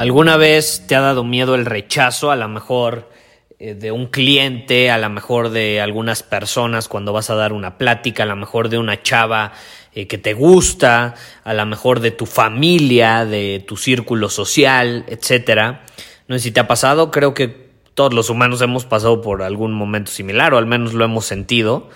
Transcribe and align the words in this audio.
¿Alguna 0.00 0.38
vez 0.38 0.84
te 0.86 0.96
ha 0.96 1.00
dado 1.00 1.24
miedo 1.24 1.54
el 1.54 1.66
rechazo? 1.66 2.30
A 2.30 2.36
lo 2.36 2.48
mejor 2.48 3.10
eh, 3.58 3.74
de 3.74 3.92
un 3.92 4.06
cliente, 4.06 4.90
a 4.90 4.96
lo 4.96 5.10
mejor 5.10 5.50
de 5.50 5.82
algunas 5.82 6.22
personas 6.22 6.88
cuando 6.88 7.12
vas 7.12 7.28
a 7.28 7.34
dar 7.34 7.52
una 7.52 7.76
plática, 7.76 8.22
a 8.22 8.26
lo 8.26 8.34
mejor 8.34 8.70
de 8.70 8.78
una 8.78 9.02
chava 9.02 9.52
eh, 9.92 10.06
que 10.06 10.16
te 10.16 10.32
gusta, 10.32 11.16
a 11.44 11.52
lo 11.52 11.66
mejor 11.66 12.00
de 12.00 12.12
tu 12.12 12.24
familia, 12.24 13.26
de 13.26 13.62
tu 13.68 13.76
círculo 13.76 14.30
social, 14.30 15.04
etcétera. 15.06 15.84
No 16.28 16.36
sé 16.38 16.44
si 16.44 16.50
te 16.50 16.60
ha 16.60 16.66
pasado, 16.66 17.10
creo 17.10 17.34
que 17.34 17.68
todos 17.92 18.14
los 18.14 18.30
humanos 18.30 18.62
hemos 18.62 18.86
pasado 18.86 19.20
por 19.20 19.42
algún 19.42 19.74
momento 19.74 20.10
similar 20.10 20.54
o 20.54 20.56
al 20.56 20.64
menos 20.64 20.94
lo 20.94 21.04
hemos 21.04 21.26
sentido. 21.26 21.90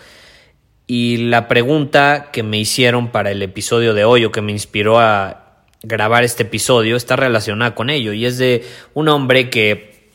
Y 0.87 1.17
la 1.29 1.49
pregunta 1.49 2.29
que 2.33 2.43
me 2.43 2.59
hicieron 2.59 3.09
para 3.09 3.31
el 3.31 3.41
episodio 3.41 3.95
de 3.95 4.05
hoy 4.05 4.27
o 4.27 4.31
que 4.31 4.43
me 4.43 4.53
inspiró 4.53 5.01
a 5.01 5.44
grabar 5.85 6.25
este 6.25 6.45
episodio 6.45 6.97
está 6.97 7.17
relacionada 7.17 7.75
con 7.75 7.91
ello 7.91 8.13
y 8.13 8.27
es 8.27 8.39
de 8.39 8.65
un 8.95 9.09
hombre 9.09 9.51
que, 9.51 10.11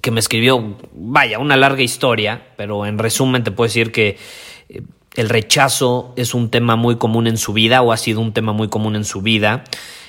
que 0.00 0.10
me 0.10 0.20
escribió, 0.20 0.76
vaya, 0.92 1.38
una 1.38 1.56
larga 1.56 1.82
historia, 1.82 2.48
pero 2.56 2.86
en 2.86 2.98
resumen 2.98 3.44
te 3.44 3.50
puedo 3.50 3.68
decir 3.68 3.92
que 3.92 4.18
eh, 4.68 4.82
el 5.14 5.28
rechazo 5.28 6.12
es 6.16 6.34
un 6.34 6.50
tema 6.50 6.76
muy 6.76 6.96
común 6.96 7.26
en 7.26 7.38
su 7.38 7.52
vida 7.52 7.82
o 7.82 7.92
ha 7.92 7.96
sido 7.96 8.20
un 8.20 8.32
tema 8.32 8.52
muy 8.52 8.68
común 8.68 8.96
en 8.96 9.04
su 9.04 9.22
vida. 9.22 9.64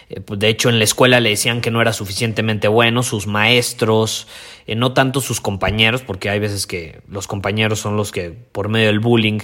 Eh, 0.09 0.21
pues, 0.21 0.39
de 0.39 0.49
hecho, 0.49 0.69
en 0.69 0.79
la 0.79 0.83
escuela 0.83 1.19
le 1.19 1.29
decían 1.29 1.61
que 1.61 1.71
no 1.71 1.81
era 1.81 1.93
suficientemente 1.93 2.67
bueno, 2.67 3.03
sus 3.03 3.27
maestros, 3.27 4.27
eh, 4.65 4.75
no 4.75 4.93
tanto 4.93 5.21
sus 5.21 5.39
compañeros, 5.39 6.01
porque 6.01 6.29
hay 6.29 6.39
veces 6.39 6.67
que 6.67 7.01
los 7.07 7.27
compañeros 7.27 7.79
son 7.79 7.95
los 7.95 8.11
que 8.11 8.31
por 8.31 8.69
medio 8.69 8.87
del 8.87 8.99
bullying 8.99 9.39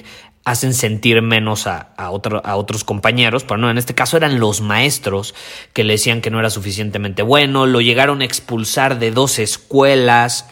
hacen 0.46 0.76
sentir 0.76 1.24
menos 1.24 1.66
a, 1.66 1.90
otros 2.12 2.84
compañeros, 2.84 3.44
pero 3.44 3.58
no, 3.58 3.72
en 3.72 3.80
este 3.80 3.96
caso 3.96 4.16
eran 4.16 4.40
los 4.40 4.62
maestros 4.62 5.34
que 5.74 5.84
le 5.84 5.94
decían 5.94 6.22
que 6.22 6.30
no 6.30 6.40
era 6.40 6.52
suficientemente 6.52 7.24
bueno, 7.24 7.66
lo 7.66 7.82
llegaron 7.82 8.22
a 8.22 8.26
expulsar 8.26 9.00
de 9.00 9.10
dos 9.10 9.40
escuelas, 9.40 10.48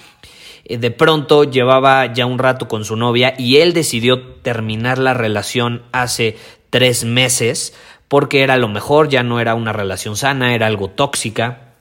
eh, 0.65 0.77
de 0.77 0.89
pronto 0.89 1.43
llevaba 1.43 2.11
ya 2.11 2.25
un 2.25 2.39
rato 2.39 2.67
con 2.67 2.85
su 2.85 2.95
novia 2.95 3.35
y 3.37 3.57
él 3.57 3.73
decidió 3.73 4.19
terminar 4.41 4.97
la 4.97 5.13
relación 5.13 5.83
hace 5.91 6.37
tres 6.71 7.03
meses 7.03 7.75
porque 8.07 8.41
era 8.41 8.57
lo 8.57 8.67
mejor, 8.67 9.09
ya 9.09 9.21
no 9.21 9.39
era 9.39 9.53
una 9.53 9.73
relación 9.73 10.15
sana, 10.15 10.55
era 10.55 10.67
algo 10.67 10.89
tóxica. 10.89 11.73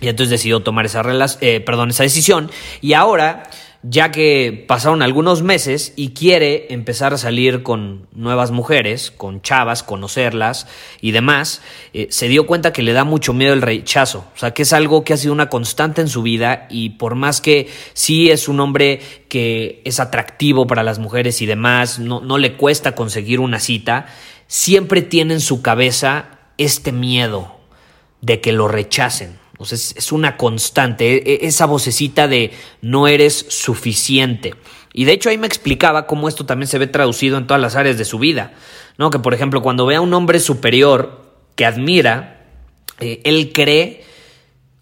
Y 0.00 0.08
entonces 0.08 0.30
decidió 0.30 0.60
tomar 0.60 0.84
esa, 0.84 1.02
eh, 1.40 1.60
perdón, 1.60 1.90
esa 1.90 2.02
decisión. 2.02 2.50
Y 2.80 2.92
ahora 2.92 3.44
ya 3.88 4.10
que 4.10 4.64
pasaron 4.66 5.00
algunos 5.00 5.42
meses 5.42 5.92
y 5.94 6.08
quiere 6.10 6.66
empezar 6.70 7.14
a 7.14 7.18
salir 7.18 7.62
con 7.62 8.08
nuevas 8.12 8.50
mujeres, 8.50 9.12
con 9.12 9.42
chavas, 9.42 9.84
conocerlas 9.84 10.66
y 11.00 11.12
demás, 11.12 11.62
eh, 11.92 12.08
se 12.10 12.26
dio 12.26 12.46
cuenta 12.46 12.72
que 12.72 12.82
le 12.82 12.92
da 12.92 13.04
mucho 13.04 13.32
miedo 13.32 13.52
el 13.52 13.62
rechazo, 13.62 14.24
o 14.34 14.38
sea, 14.38 14.52
que 14.52 14.62
es 14.62 14.72
algo 14.72 15.04
que 15.04 15.12
ha 15.12 15.16
sido 15.16 15.32
una 15.32 15.48
constante 15.48 16.00
en 16.00 16.08
su 16.08 16.22
vida 16.22 16.66
y 16.68 16.90
por 16.90 17.14
más 17.14 17.40
que 17.40 17.68
sí 17.92 18.30
es 18.30 18.48
un 18.48 18.58
hombre 18.58 19.00
que 19.28 19.82
es 19.84 20.00
atractivo 20.00 20.66
para 20.66 20.82
las 20.82 20.98
mujeres 20.98 21.40
y 21.40 21.46
demás, 21.46 22.00
no, 22.00 22.20
no 22.20 22.38
le 22.38 22.56
cuesta 22.56 22.96
conseguir 22.96 23.38
una 23.38 23.60
cita, 23.60 24.06
siempre 24.48 25.02
tiene 25.02 25.34
en 25.34 25.40
su 25.40 25.62
cabeza 25.62 26.30
este 26.58 26.90
miedo 26.90 27.56
de 28.20 28.40
que 28.40 28.52
lo 28.52 28.66
rechacen. 28.66 29.38
Es, 29.60 30.12
una 30.12 30.36
constante, 30.36 31.16
e, 31.16 31.34
e, 31.34 31.46
esa 31.46 31.66
vocecita 31.66 32.28
de 32.28 32.52
no 32.82 33.08
eres 33.08 33.46
suficiente. 33.48 34.54
Y 34.92 35.04
de 35.04 35.12
hecho 35.12 35.30
ahí 35.30 35.38
me 35.38 35.46
explicaba 35.46 36.06
cómo 36.06 36.28
esto 36.28 36.46
también 36.46 36.68
se 36.68 36.78
ve 36.78 36.86
traducido 36.86 37.38
en 37.38 37.46
todas 37.46 37.60
las 37.60 37.76
áreas 37.76 37.98
de 37.98 38.04
su 38.04 38.18
vida. 38.18 38.52
¿no? 38.98 39.10
Que 39.10 39.18
por 39.18 39.34
ejemplo, 39.34 39.62
cuando 39.62 39.86
ve 39.86 39.96
a 39.96 40.00
un 40.00 40.12
hombre 40.14 40.40
superior 40.40 41.24
que 41.54 41.64
admira, 41.64 42.44
eh, 43.00 43.20
él 43.24 43.52
cree, 43.52 44.04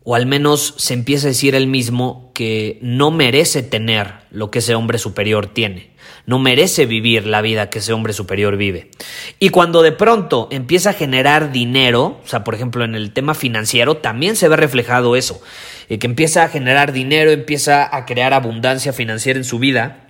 o 0.03 0.15
al 0.15 0.27
menos 0.27 0.75
se 0.77 0.95
empieza 0.95 1.27
a 1.27 1.31
decir 1.31 1.55
él 1.55 1.67
mismo, 1.67 2.24
que 2.35 2.79
no 2.83 3.11
merece 3.11 3.63
tener 3.63 4.13
lo 4.31 4.51
que 4.51 4.59
ese 4.59 4.75
hombre 4.75 4.99
superior 4.99 5.47
tiene 5.47 5.95
no 6.27 6.39
merece 6.39 6.87
vivir 6.87 7.27
la 7.27 7.43
vida 7.43 7.69
que 7.69 7.81
ese 7.81 7.93
hombre 7.93 8.13
superior 8.13 8.57
vive. 8.57 8.91
Y 9.39 9.51
cuando 9.51 9.83
de 9.83 9.93
pronto 9.93 10.49
empieza 10.51 10.91
a 10.91 10.95
generar 10.95 11.53
dinero, 11.53 12.21
o 12.25 12.27
sea, 12.27 12.45
por 12.45 12.55
ejemplo, 12.55 12.85
en 12.85 12.95
el 12.95 13.13
tema 13.13 13.35
financiero, 13.35 13.99
también 13.99 14.37
se 14.37 14.49
ve 14.49 14.57
reflejado 14.57 15.17
eso, 15.17 15.41
eh, 15.89 15.99
que 15.99 16.07
empieza 16.07 16.45
a 16.45 16.49
generar 16.49 16.93
dinero, 16.93 17.31
empieza 17.31 17.95
a 17.95 18.07
crear 18.07 18.33
abundancia 18.33 18.93
financiera 18.93 19.39
en 19.39 19.45
su 19.45 19.59
vida, 19.59 20.09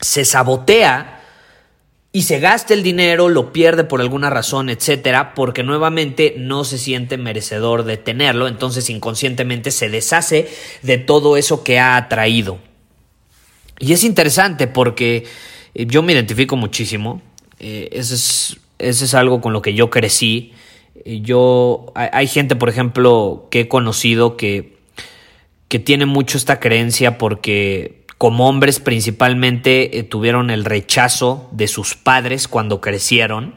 se 0.00 0.24
sabotea 0.24 1.23
y 2.16 2.22
se 2.22 2.38
gasta 2.38 2.74
el 2.74 2.84
dinero, 2.84 3.28
lo 3.28 3.52
pierde 3.52 3.82
por 3.82 4.00
alguna 4.00 4.30
razón, 4.30 4.68
etcétera, 4.68 5.34
porque 5.34 5.64
nuevamente 5.64 6.36
no 6.38 6.62
se 6.62 6.78
siente 6.78 7.18
merecedor 7.18 7.82
de 7.82 7.96
tenerlo, 7.96 8.46
entonces 8.46 8.88
inconscientemente 8.88 9.72
se 9.72 9.88
deshace 9.88 10.48
de 10.82 10.98
todo 10.98 11.36
eso 11.36 11.64
que 11.64 11.80
ha 11.80 11.96
atraído. 11.96 12.60
Y 13.80 13.94
es 13.94 14.04
interesante 14.04 14.68
porque 14.68 15.24
eh, 15.74 15.86
yo 15.88 16.04
me 16.04 16.12
identifico 16.12 16.54
muchísimo. 16.54 17.20
Eh, 17.58 17.88
es, 17.90 19.14
algo 19.14 19.40
con 19.40 19.52
lo 19.52 19.60
que 19.60 19.74
yo 19.74 19.90
crecí. 19.90 20.52
Eh, 21.04 21.20
yo, 21.20 21.92
hay, 21.96 22.28
gente, 22.28 22.54
por 22.54 22.68
ejemplo, 22.68 23.48
que 23.50 23.62
he 23.62 23.68
conocido 23.68 24.36
que, 24.36 24.76
que 25.66 25.80
tiene 25.80 26.06
mucho 26.06 26.38
esta 26.38 26.60
creencia 26.60 27.18
porque 27.18 28.03
como 28.18 28.48
hombres 28.48 28.80
principalmente 28.80 30.06
tuvieron 30.08 30.50
el 30.50 30.64
rechazo 30.64 31.48
de 31.52 31.68
sus 31.68 31.94
padres 31.94 32.48
cuando 32.48 32.80
crecieron, 32.80 33.54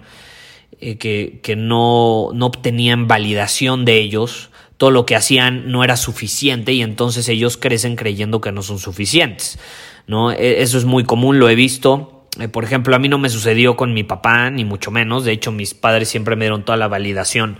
que, 0.79 1.40
que 1.41 1.56
no, 1.56 2.29
no 2.34 2.45
obtenían 2.45 3.07
validación 3.07 3.85
de 3.85 3.97
ellos, 3.97 4.50
todo 4.78 4.91
lo 4.91 5.06
que 5.06 5.16
hacían 5.16 5.72
no 5.72 5.84
era 5.84 5.97
suficiente 5.97 6.72
y 6.73 6.81
entonces 6.81 7.28
ellos 7.29 7.57
crecen 7.57 7.96
creyendo 7.96 8.41
que 8.41 8.51
no 8.51 8.62
son 8.62 8.79
suficientes. 8.79 9.59
¿no? 10.07 10.31
E, 10.31 10.62
eso 10.62 10.78
es 10.78 10.85
muy 10.85 11.03
común, 11.03 11.40
lo 11.40 11.50
he 11.50 11.56
visto. 11.56 12.25
Eh, 12.40 12.47
por 12.47 12.63
ejemplo, 12.63 12.96
a 12.96 13.00
mí 13.00 13.09
no 13.09 13.17
me 13.17 13.29
sucedió 13.29 13.75
con 13.75 13.94
mi 13.94 14.03
papá, 14.03 14.50
ni 14.50 14.66
mucho 14.66 14.91
menos. 14.91 15.25
De 15.25 15.31
hecho, 15.31 15.51
mis 15.51 15.73
padres 15.73 16.09
siempre 16.09 16.35
me 16.35 16.46
dieron 16.46 16.63
toda 16.63 16.78
la 16.78 16.88
validación 16.88 17.59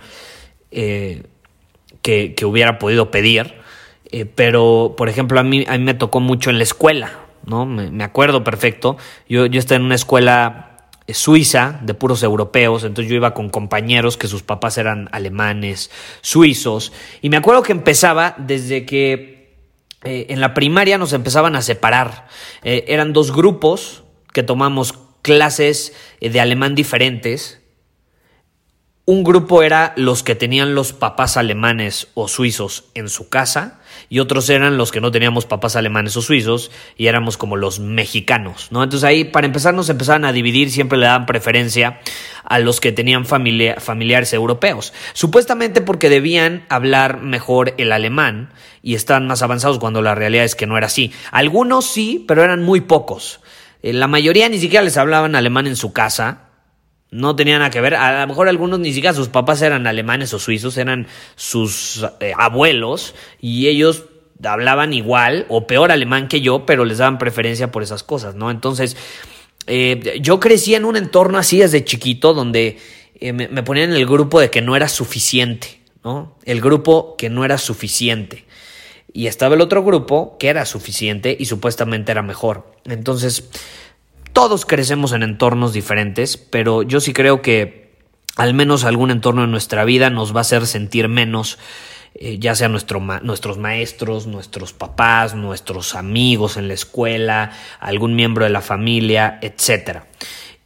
eh, 0.70 1.24
que, 2.02 2.34
hubiera 2.44 2.78
podido 2.78 3.10
pedir. 3.10 3.54
Eh, 4.10 4.24
pero, 4.24 4.94
por 4.96 5.08
ejemplo, 5.08 5.38
a 5.38 5.42
mí, 5.42 5.64
a 5.68 5.78
mí 5.78 5.84
me 5.84 5.94
tocó 5.94 6.20
mucho 6.20 6.50
en 6.50 6.58
la 6.58 6.64
escuela, 6.64 7.12
¿no? 7.44 7.66
Me, 7.66 8.04
acuerdo 8.04 8.44
perfecto. 8.44 8.96
Yo, 9.28 9.46
yo 9.46 9.58
estaba 9.58 9.76
en 9.76 9.84
una 9.84 9.94
escuela 9.94 10.64
suiza 11.08 11.80
de 11.82 11.94
puros 11.94 12.22
europeos, 12.22 12.84
entonces 12.84 13.10
yo 13.10 13.16
iba 13.16 13.32
con 13.32 13.48
compañeros 13.48 14.16
que 14.16 14.28
sus 14.28 14.42
papás 14.42 14.76
eran 14.76 15.08
alemanes, 15.12 15.90
suizos, 16.20 16.92
y 17.22 17.30
me 17.30 17.38
acuerdo 17.38 17.62
que 17.62 17.72
empezaba 17.72 18.34
desde 18.38 18.84
que 18.84 19.38
eh, 20.04 20.26
en 20.28 20.40
la 20.40 20.54
primaria 20.54 20.96
nos 20.98 21.12
empezaban 21.12 21.56
a 21.56 21.62
separar. 21.62 22.26
Eh, 22.62 22.84
eran 22.88 23.12
dos 23.12 23.34
grupos 23.34 24.04
que 24.32 24.42
tomamos 24.42 24.94
clases 25.22 25.94
eh, 26.20 26.30
de 26.30 26.40
alemán 26.40 26.74
diferentes. 26.74 27.60
Un 29.08 29.24
grupo 29.24 29.62
era 29.62 29.94
los 29.96 30.22
que 30.22 30.34
tenían 30.34 30.74
los 30.74 30.92
papás 30.92 31.38
alemanes 31.38 32.08
o 32.12 32.28
suizos 32.28 32.84
en 32.92 33.08
su 33.08 33.30
casa 33.30 33.80
y 34.10 34.18
otros 34.18 34.50
eran 34.50 34.76
los 34.76 34.92
que 34.92 35.00
no 35.00 35.10
teníamos 35.10 35.46
papás 35.46 35.76
alemanes 35.76 36.14
o 36.18 36.20
suizos 36.20 36.70
y 36.98 37.06
éramos 37.06 37.38
como 37.38 37.56
los 37.56 37.80
mexicanos, 37.80 38.68
¿no? 38.70 38.84
Entonces 38.84 39.08
ahí 39.08 39.24
para 39.24 39.46
empezar 39.46 39.72
nos 39.72 39.88
empezaban 39.88 40.26
a 40.26 40.34
dividir, 40.34 40.70
siempre 40.70 40.98
le 40.98 41.06
daban 41.06 41.24
preferencia 41.24 42.00
a 42.44 42.58
los 42.58 42.80
que 42.80 42.92
tenían 42.92 43.24
familiares 43.24 44.34
europeos, 44.34 44.92
supuestamente 45.14 45.80
porque 45.80 46.10
debían 46.10 46.66
hablar 46.68 47.22
mejor 47.22 47.72
el 47.78 47.92
alemán 47.92 48.52
y 48.82 48.94
estaban 48.94 49.26
más 49.26 49.40
avanzados 49.40 49.78
cuando 49.78 50.02
la 50.02 50.14
realidad 50.14 50.44
es 50.44 50.54
que 50.54 50.66
no 50.66 50.76
era 50.76 50.88
así. 50.88 51.14
Algunos 51.30 51.86
sí, 51.86 52.26
pero 52.28 52.44
eran 52.44 52.62
muy 52.62 52.82
pocos. 52.82 53.40
Eh, 53.82 53.94
la 53.94 54.06
mayoría 54.06 54.50
ni 54.50 54.58
siquiera 54.58 54.84
les 54.84 54.98
hablaban 54.98 55.34
alemán 55.34 55.66
en 55.66 55.76
su 55.76 55.94
casa, 55.94 56.47
no 57.10 57.36
tenía 57.36 57.58
nada 57.58 57.70
que 57.70 57.80
ver. 57.80 57.94
A 57.94 58.20
lo 58.20 58.26
mejor 58.26 58.48
algunos 58.48 58.78
ni 58.80 58.92
siquiera 58.92 59.14
sus 59.14 59.28
papás 59.28 59.62
eran 59.62 59.86
alemanes 59.86 60.32
o 60.34 60.38
suizos, 60.38 60.76
eran 60.76 61.06
sus 61.36 62.04
eh, 62.20 62.32
abuelos 62.36 63.14
y 63.40 63.68
ellos 63.68 64.04
hablaban 64.44 64.92
igual 64.92 65.46
o 65.48 65.66
peor 65.66 65.90
alemán 65.90 66.28
que 66.28 66.40
yo, 66.40 66.66
pero 66.66 66.84
les 66.84 66.98
daban 66.98 67.18
preferencia 67.18 67.72
por 67.72 67.82
esas 67.82 68.02
cosas, 68.02 68.34
¿no? 68.34 68.50
Entonces, 68.50 68.96
eh, 69.66 70.18
yo 70.20 70.38
crecí 70.38 70.74
en 70.74 70.84
un 70.84 70.96
entorno 70.96 71.38
así 71.38 71.58
desde 71.58 71.84
chiquito 71.84 72.34
donde 72.34 72.78
eh, 73.20 73.32
me, 73.32 73.48
me, 73.48 73.62
ponían 73.62 73.90
en 73.90 73.96
el 73.96 74.06
grupo 74.06 74.40
de 74.40 74.50
que 74.50 74.62
no 74.62 74.76
era 74.76 74.88
suficiente, 74.88 75.80
¿no? 76.04 76.36
El 76.44 76.60
grupo 76.60 77.16
que 77.16 77.30
no 77.30 77.44
era 77.44 77.58
suficiente. 77.58 78.44
Y 79.12 79.26
estaba 79.26 79.54
el 79.54 79.62
otro 79.62 79.82
grupo 79.82 80.36
que 80.38 80.48
era 80.48 80.64
suficiente 80.66 81.34
y 81.38 81.46
supuestamente 81.46 82.12
era 82.12 82.22
mejor. 82.22 82.70
Entonces, 82.84 83.48
todos 84.38 84.66
crecemos 84.66 85.10
en 85.10 85.24
entornos 85.24 85.72
diferentes, 85.72 86.36
pero 86.36 86.84
yo 86.84 87.00
sí 87.00 87.12
creo 87.12 87.42
que 87.42 87.90
al 88.36 88.54
menos 88.54 88.84
algún 88.84 89.10
entorno 89.10 89.42
en 89.42 89.50
nuestra 89.50 89.84
vida 89.84 90.10
nos 90.10 90.32
va 90.32 90.38
a 90.38 90.40
hacer 90.42 90.64
sentir 90.68 91.08
menos, 91.08 91.58
eh, 92.14 92.38
ya 92.38 92.54
sea 92.54 92.68
nuestro 92.68 93.00
nuestros 93.00 93.58
maestros, 93.58 94.28
nuestros 94.28 94.72
papás, 94.72 95.34
nuestros 95.34 95.96
amigos 95.96 96.56
en 96.56 96.68
la 96.68 96.74
escuela, 96.74 97.50
algún 97.80 98.14
miembro 98.14 98.44
de 98.44 98.50
la 98.50 98.60
familia, 98.60 99.40
etcétera. 99.42 100.06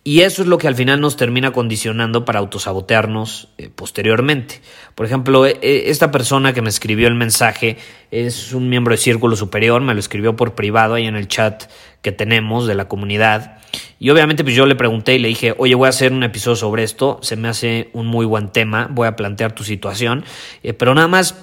Y 0.05 0.23
eso 0.23 0.43
es 0.43 0.49
lo 0.49 0.59
que 0.59 0.67
al 0.67 0.75
final 0.75 1.01
nos 1.01 1.17
termina 1.17 1.53
condicionando 1.53 2.25
para 2.25 2.41
autosabotearnos 2.41 3.49
eh, 3.57 3.71
posteriormente. 3.73 4.61
Por 4.97 5.07
ejemplo, 5.07 5.47
e, 5.47 5.59
e, 5.63 5.91
esta 5.91 6.11
persona 6.11 6.53
que 6.53 6.61
me 6.61 6.71
escribió 6.71 7.07
el 7.07 7.15
mensaje 7.15 7.77
es 8.11 8.53
un 8.53 8.69
miembro 8.69 8.95
de 8.95 8.99
Círculo 8.99 9.37
Superior, 9.37 9.81
me 9.81 9.95
lo 9.95 10.01
escribió 10.01 10.35
por 10.35 10.57
privado 10.57 10.95
ahí 10.95 11.07
en 11.07 11.15
el 11.15 11.29
chat 11.29 11.71
que 12.03 12.11
tenemos 12.11 12.67
de 12.67 12.75
la 12.75 12.89
comunidad. 12.89 13.59
Y 14.01 14.11
obviamente 14.11 14.43
pues 14.43 14.57
yo 14.57 14.67
le 14.67 14.75
pregunté 14.75 15.15
y 15.15 15.21
le 15.21 15.29
dije, 15.29 15.55
oye, 15.57 15.77
voy 15.77 15.87
a 15.87 15.91
hacer 15.91 16.13
un 16.13 16.25
episodio 16.25 16.57
sobre 16.57 16.83
esto, 16.83 17.21
se 17.23 17.37
me 17.37 17.47
hace 17.47 17.89
un 17.93 18.09
muy 18.09 18.27
buen 18.27 18.49
tema, 18.49 18.89
voy 18.91 19.07
a 19.07 19.15
plantear 19.15 19.55
tu 19.55 19.63
situación, 19.63 20.25
eh, 20.65 20.73
pero 20.73 20.97
nada 20.97 21.07
más, 21.07 21.37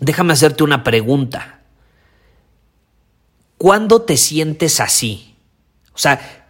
déjame 0.00 0.32
hacerte 0.32 0.64
una 0.64 0.82
pregunta. 0.82 1.60
¿Cuándo 3.56 4.02
te 4.02 4.16
sientes 4.16 4.80
así? 4.80 5.36
O 5.94 5.98
sea, 5.98 6.41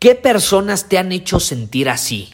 ¿Qué 0.00 0.14
personas 0.14 0.88
te 0.88 0.96
han 0.96 1.12
hecho 1.12 1.38
sentir 1.40 1.90
así? 1.90 2.30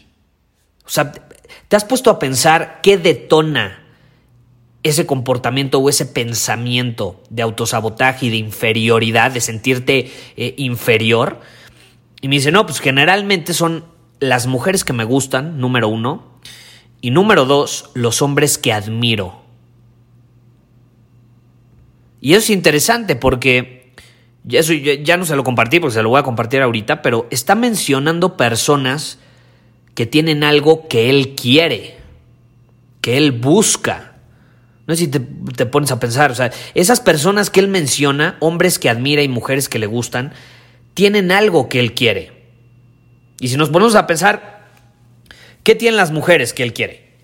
O 0.86 0.88
sea, 0.88 1.10
¿te 1.10 1.76
has 1.76 1.84
puesto 1.84 2.10
a 2.10 2.20
pensar 2.20 2.78
qué 2.80 2.96
detona 2.96 3.82
ese 4.84 5.04
comportamiento 5.04 5.80
o 5.80 5.88
ese 5.88 6.06
pensamiento 6.06 7.20
de 7.28 7.42
autosabotaje 7.42 8.26
y 8.26 8.30
de 8.30 8.36
inferioridad, 8.36 9.32
de 9.32 9.40
sentirte 9.40 10.12
eh, 10.36 10.54
inferior? 10.58 11.40
Y 12.20 12.28
me 12.28 12.36
dice, 12.36 12.52
no, 12.52 12.66
pues 12.66 12.78
generalmente 12.78 13.52
son 13.52 13.84
las 14.20 14.46
mujeres 14.46 14.84
que 14.84 14.92
me 14.92 15.02
gustan, 15.02 15.58
número 15.58 15.88
uno, 15.88 16.38
y 17.00 17.10
número 17.10 17.46
dos, 17.46 17.90
los 17.94 18.22
hombres 18.22 18.58
que 18.58 18.72
admiro. 18.72 19.42
Y 22.20 22.34
eso 22.34 22.44
es 22.44 22.50
interesante 22.50 23.16
porque 23.16 23.75
eso, 24.50 24.72
ya, 24.72 25.16
no 25.16 25.25
se 25.25 25.34
lo 25.34 25.43
compartí 25.43 25.81
porque 25.81 25.94
se 25.94 26.02
lo 26.02 26.10
voy 26.10 26.20
a 26.20 26.22
compartir 26.22 26.62
ahorita, 26.62 27.02
pero 27.02 27.26
está 27.31 27.54
mencionando 27.54 28.37
personas 28.37 29.19
que 29.94 30.06
tienen 30.06 30.44
algo 30.44 30.87
que 30.88 31.10
él 31.10 31.34
quiere, 31.34 31.96
que 33.00 33.16
él 33.16 33.32
busca. 33.32 34.19
No 34.87 34.94
sé 34.94 35.04
si 35.04 35.08
te, 35.08 35.19
te, 35.19 35.66
pones 35.66 35.90
a 35.90 35.98
pensar, 35.98 36.31
o 36.31 36.34
sea, 36.34 36.52
esas 36.75 37.00
personas 37.00 37.50
que 37.50 37.58
él 37.58 37.66
menciona, 37.66 38.37
hombres 38.38 38.78
que 38.78 38.88
admira 38.88 39.22
y 39.22 39.28
mujeres 39.28 39.69
que 39.69 39.81
le 39.81 39.87
gustan, 39.87 40.32
tienen 40.94 41.32
algo 41.32 41.69
que 41.69 41.81
él 41.81 41.94
quiere. 41.94 42.32
Y 43.40 43.48
si 43.48 43.56
nos 43.56 43.70
ponemos 43.70 43.96
a 43.96 44.06
pensar, 44.06 44.69
¿qué 45.64 45.75
tienen 45.75 45.96
las 45.96 46.12
mujeres 46.12 46.52
que 46.52 46.62
él 46.62 46.72
quiere? 46.72 47.16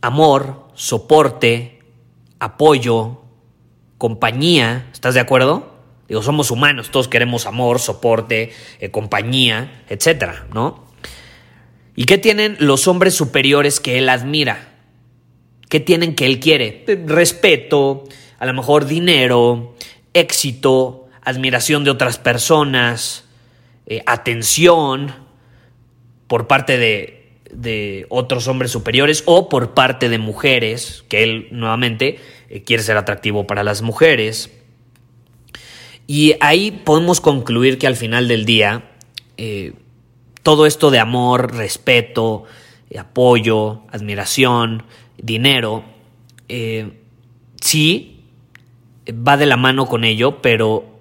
Amor, 0.00 0.68
soporte, 0.74 1.80
apoyo, 2.38 3.25
compañía, 3.98 4.88
¿estás 4.92 5.14
de 5.14 5.20
acuerdo? 5.20 5.74
Digo, 6.08 6.22
somos 6.22 6.50
humanos, 6.50 6.90
todos 6.90 7.08
queremos 7.08 7.46
amor, 7.46 7.80
soporte, 7.80 8.52
eh, 8.78 8.90
compañía, 8.90 9.82
etcétera, 9.88 10.46
¿no? 10.54 10.86
¿Y 11.96 12.04
qué 12.04 12.18
tienen 12.18 12.56
los 12.60 12.86
hombres 12.88 13.14
superiores 13.14 13.80
que 13.80 13.98
él 13.98 14.08
admira? 14.08 14.74
¿Qué 15.68 15.80
tienen 15.80 16.14
que 16.14 16.26
él 16.26 16.38
quiere? 16.38 16.84
Respeto, 17.06 18.04
a 18.38 18.46
lo 18.46 18.52
mejor 18.52 18.86
dinero, 18.86 19.74
éxito, 20.12 21.08
admiración 21.22 21.82
de 21.82 21.90
otras 21.90 22.18
personas, 22.18 23.24
eh, 23.86 24.02
atención 24.06 25.12
por 26.28 26.46
parte 26.46 26.78
de, 26.78 27.32
de 27.50 28.06
otros 28.10 28.46
hombres 28.46 28.70
superiores 28.70 29.22
o 29.26 29.48
por 29.48 29.74
parte 29.74 30.08
de 30.08 30.18
mujeres, 30.18 31.04
que 31.08 31.22
él 31.22 31.48
nuevamente 31.50 32.18
eh, 32.48 32.62
quiere 32.62 32.82
ser 32.82 32.96
atractivo 32.96 33.46
para 33.46 33.64
las 33.64 33.82
mujeres. 33.82 34.50
Y 36.06 36.34
ahí 36.40 36.70
podemos 36.70 37.20
concluir 37.20 37.78
que 37.78 37.86
al 37.86 37.96
final 37.96 38.28
del 38.28 38.44
día, 38.44 38.90
eh, 39.36 39.72
todo 40.42 40.66
esto 40.66 40.90
de 40.90 41.00
amor, 41.00 41.54
respeto, 41.54 42.44
apoyo, 42.98 43.82
admiración, 43.90 44.84
dinero, 45.18 45.84
eh, 46.48 47.00
sí 47.60 48.20
va 49.10 49.36
de 49.36 49.46
la 49.46 49.56
mano 49.56 49.86
con 49.86 50.04
ello, 50.04 50.40
pero 50.40 50.95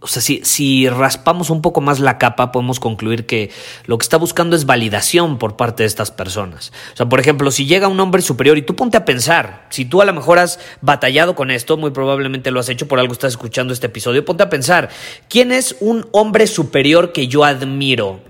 o 0.00 0.06
sea, 0.06 0.20
si, 0.20 0.88
raspamos 0.88 1.48
un 1.48 1.62
poco 1.62 1.80
más 1.80 2.00
la 2.00 2.18
capa, 2.18 2.52
podemos 2.52 2.80
concluir 2.80 3.24
que 3.24 3.50
lo 3.86 3.96
que 3.96 4.02
está 4.02 4.18
buscando 4.18 4.54
es 4.54 4.66
validación 4.66 5.38
por 5.38 5.56
parte 5.56 5.84
de 5.84 5.86
estas 5.86 6.10
personas. 6.10 6.70
O 6.92 6.96
sea, 6.96 7.08
por 7.08 7.18
ejemplo, 7.18 7.50
si 7.50 7.64
llega 7.64 7.88
un 7.88 7.98
hombre 7.98 8.20
superior 8.20 8.58
y 8.58 8.62
tú 8.62 8.76
ponte 8.76 8.98
a 8.98 9.06
pensar, 9.06 9.66
si 9.70 9.86
tú 9.86 10.02
a 10.02 10.04
lo 10.04 10.12
mejor 10.12 10.38
has 10.38 10.60
batallado 10.82 11.34
con 11.34 11.50
esto, 11.50 11.78
muy 11.78 11.92
probablemente 11.92 12.50
lo 12.50 12.60
has 12.60 12.68
hecho 12.68 12.86
por 12.86 13.00
algo 13.00 13.14
estás 13.14 13.32
escuchando 13.32 13.72
este 13.72 13.86
episodio, 13.86 14.24
ponte 14.24 14.42
a 14.42 14.50
pensar, 14.50 14.90
¿quién 15.30 15.50
es 15.50 15.76
un 15.80 16.06
hombre 16.12 16.46
superior 16.46 17.12
que 17.12 17.26
yo 17.26 17.44
admiro? 17.44 18.20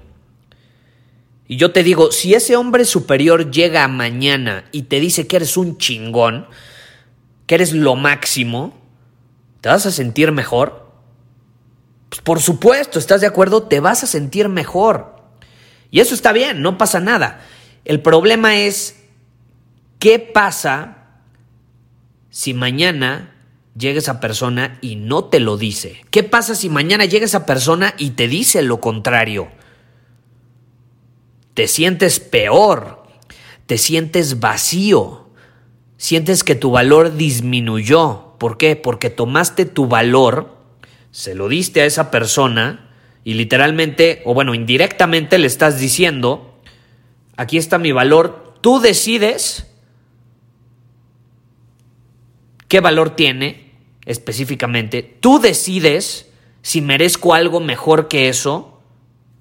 Y 1.48 1.56
yo 1.56 1.72
te 1.72 1.82
digo, 1.82 2.12
si 2.12 2.34
ese 2.34 2.56
hombre 2.56 2.84
superior 2.84 3.50
llega 3.50 3.86
mañana 3.88 4.64
y 4.70 4.82
te 4.82 5.00
dice 5.00 5.26
que 5.26 5.36
eres 5.36 5.56
un 5.56 5.78
chingón, 5.78 6.46
que 7.46 7.56
eres 7.56 7.72
lo 7.72 7.96
máximo, 7.96 8.78
¿te 9.60 9.68
vas 9.68 9.84
a 9.84 9.90
sentir 9.90 10.30
mejor? 10.30 10.85
Pues 12.08 12.20
por 12.20 12.40
supuesto, 12.40 12.98
¿estás 12.98 13.20
de 13.20 13.26
acuerdo? 13.26 13.64
Te 13.64 13.80
vas 13.80 14.04
a 14.04 14.06
sentir 14.06 14.48
mejor. 14.48 15.16
Y 15.90 16.00
eso 16.00 16.14
está 16.14 16.32
bien, 16.32 16.62
no 16.62 16.78
pasa 16.78 17.00
nada. 17.00 17.40
El 17.84 18.00
problema 18.00 18.56
es, 18.56 18.96
¿qué 19.98 20.18
pasa 20.18 21.08
si 22.30 22.54
mañana 22.54 23.32
llega 23.76 23.98
esa 23.98 24.20
persona 24.20 24.78
y 24.80 24.96
no 24.96 25.24
te 25.24 25.40
lo 25.40 25.56
dice? 25.56 26.04
¿Qué 26.10 26.22
pasa 26.22 26.54
si 26.54 26.68
mañana 26.68 27.04
llega 27.04 27.24
esa 27.24 27.46
persona 27.46 27.94
y 27.98 28.10
te 28.10 28.28
dice 28.28 28.62
lo 28.62 28.80
contrario? 28.80 29.48
Te 31.54 31.68
sientes 31.68 32.20
peor, 32.20 33.04
te 33.66 33.78
sientes 33.78 34.40
vacío, 34.40 35.30
sientes 35.96 36.44
que 36.44 36.54
tu 36.54 36.70
valor 36.70 37.16
disminuyó. 37.16 38.34
¿Por 38.38 38.58
qué? 38.58 38.76
Porque 38.76 39.10
tomaste 39.10 39.64
tu 39.64 39.86
valor 39.86 40.55
se 41.16 41.34
lo 41.34 41.48
diste 41.48 41.80
a 41.80 41.86
esa 41.86 42.10
persona 42.10 42.90
y 43.24 43.32
literalmente, 43.32 44.20
o 44.26 44.34
bueno, 44.34 44.52
indirectamente 44.52 45.38
le 45.38 45.46
estás 45.46 45.80
diciendo, 45.80 46.60
aquí 47.38 47.56
está 47.56 47.78
mi 47.78 47.90
valor, 47.90 48.52
tú 48.60 48.80
decides 48.80 49.66
qué 52.68 52.80
valor 52.80 53.16
tiene 53.16 53.72
específicamente, 54.04 55.02
tú 55.02 55.38
decides 55.38 56.30
si 56.60 56.82
merezco 56.82 57.32
algo 57.32 57.60
mejor 57.60 58.08
que 58.08 58.28
eso 58.28 58.82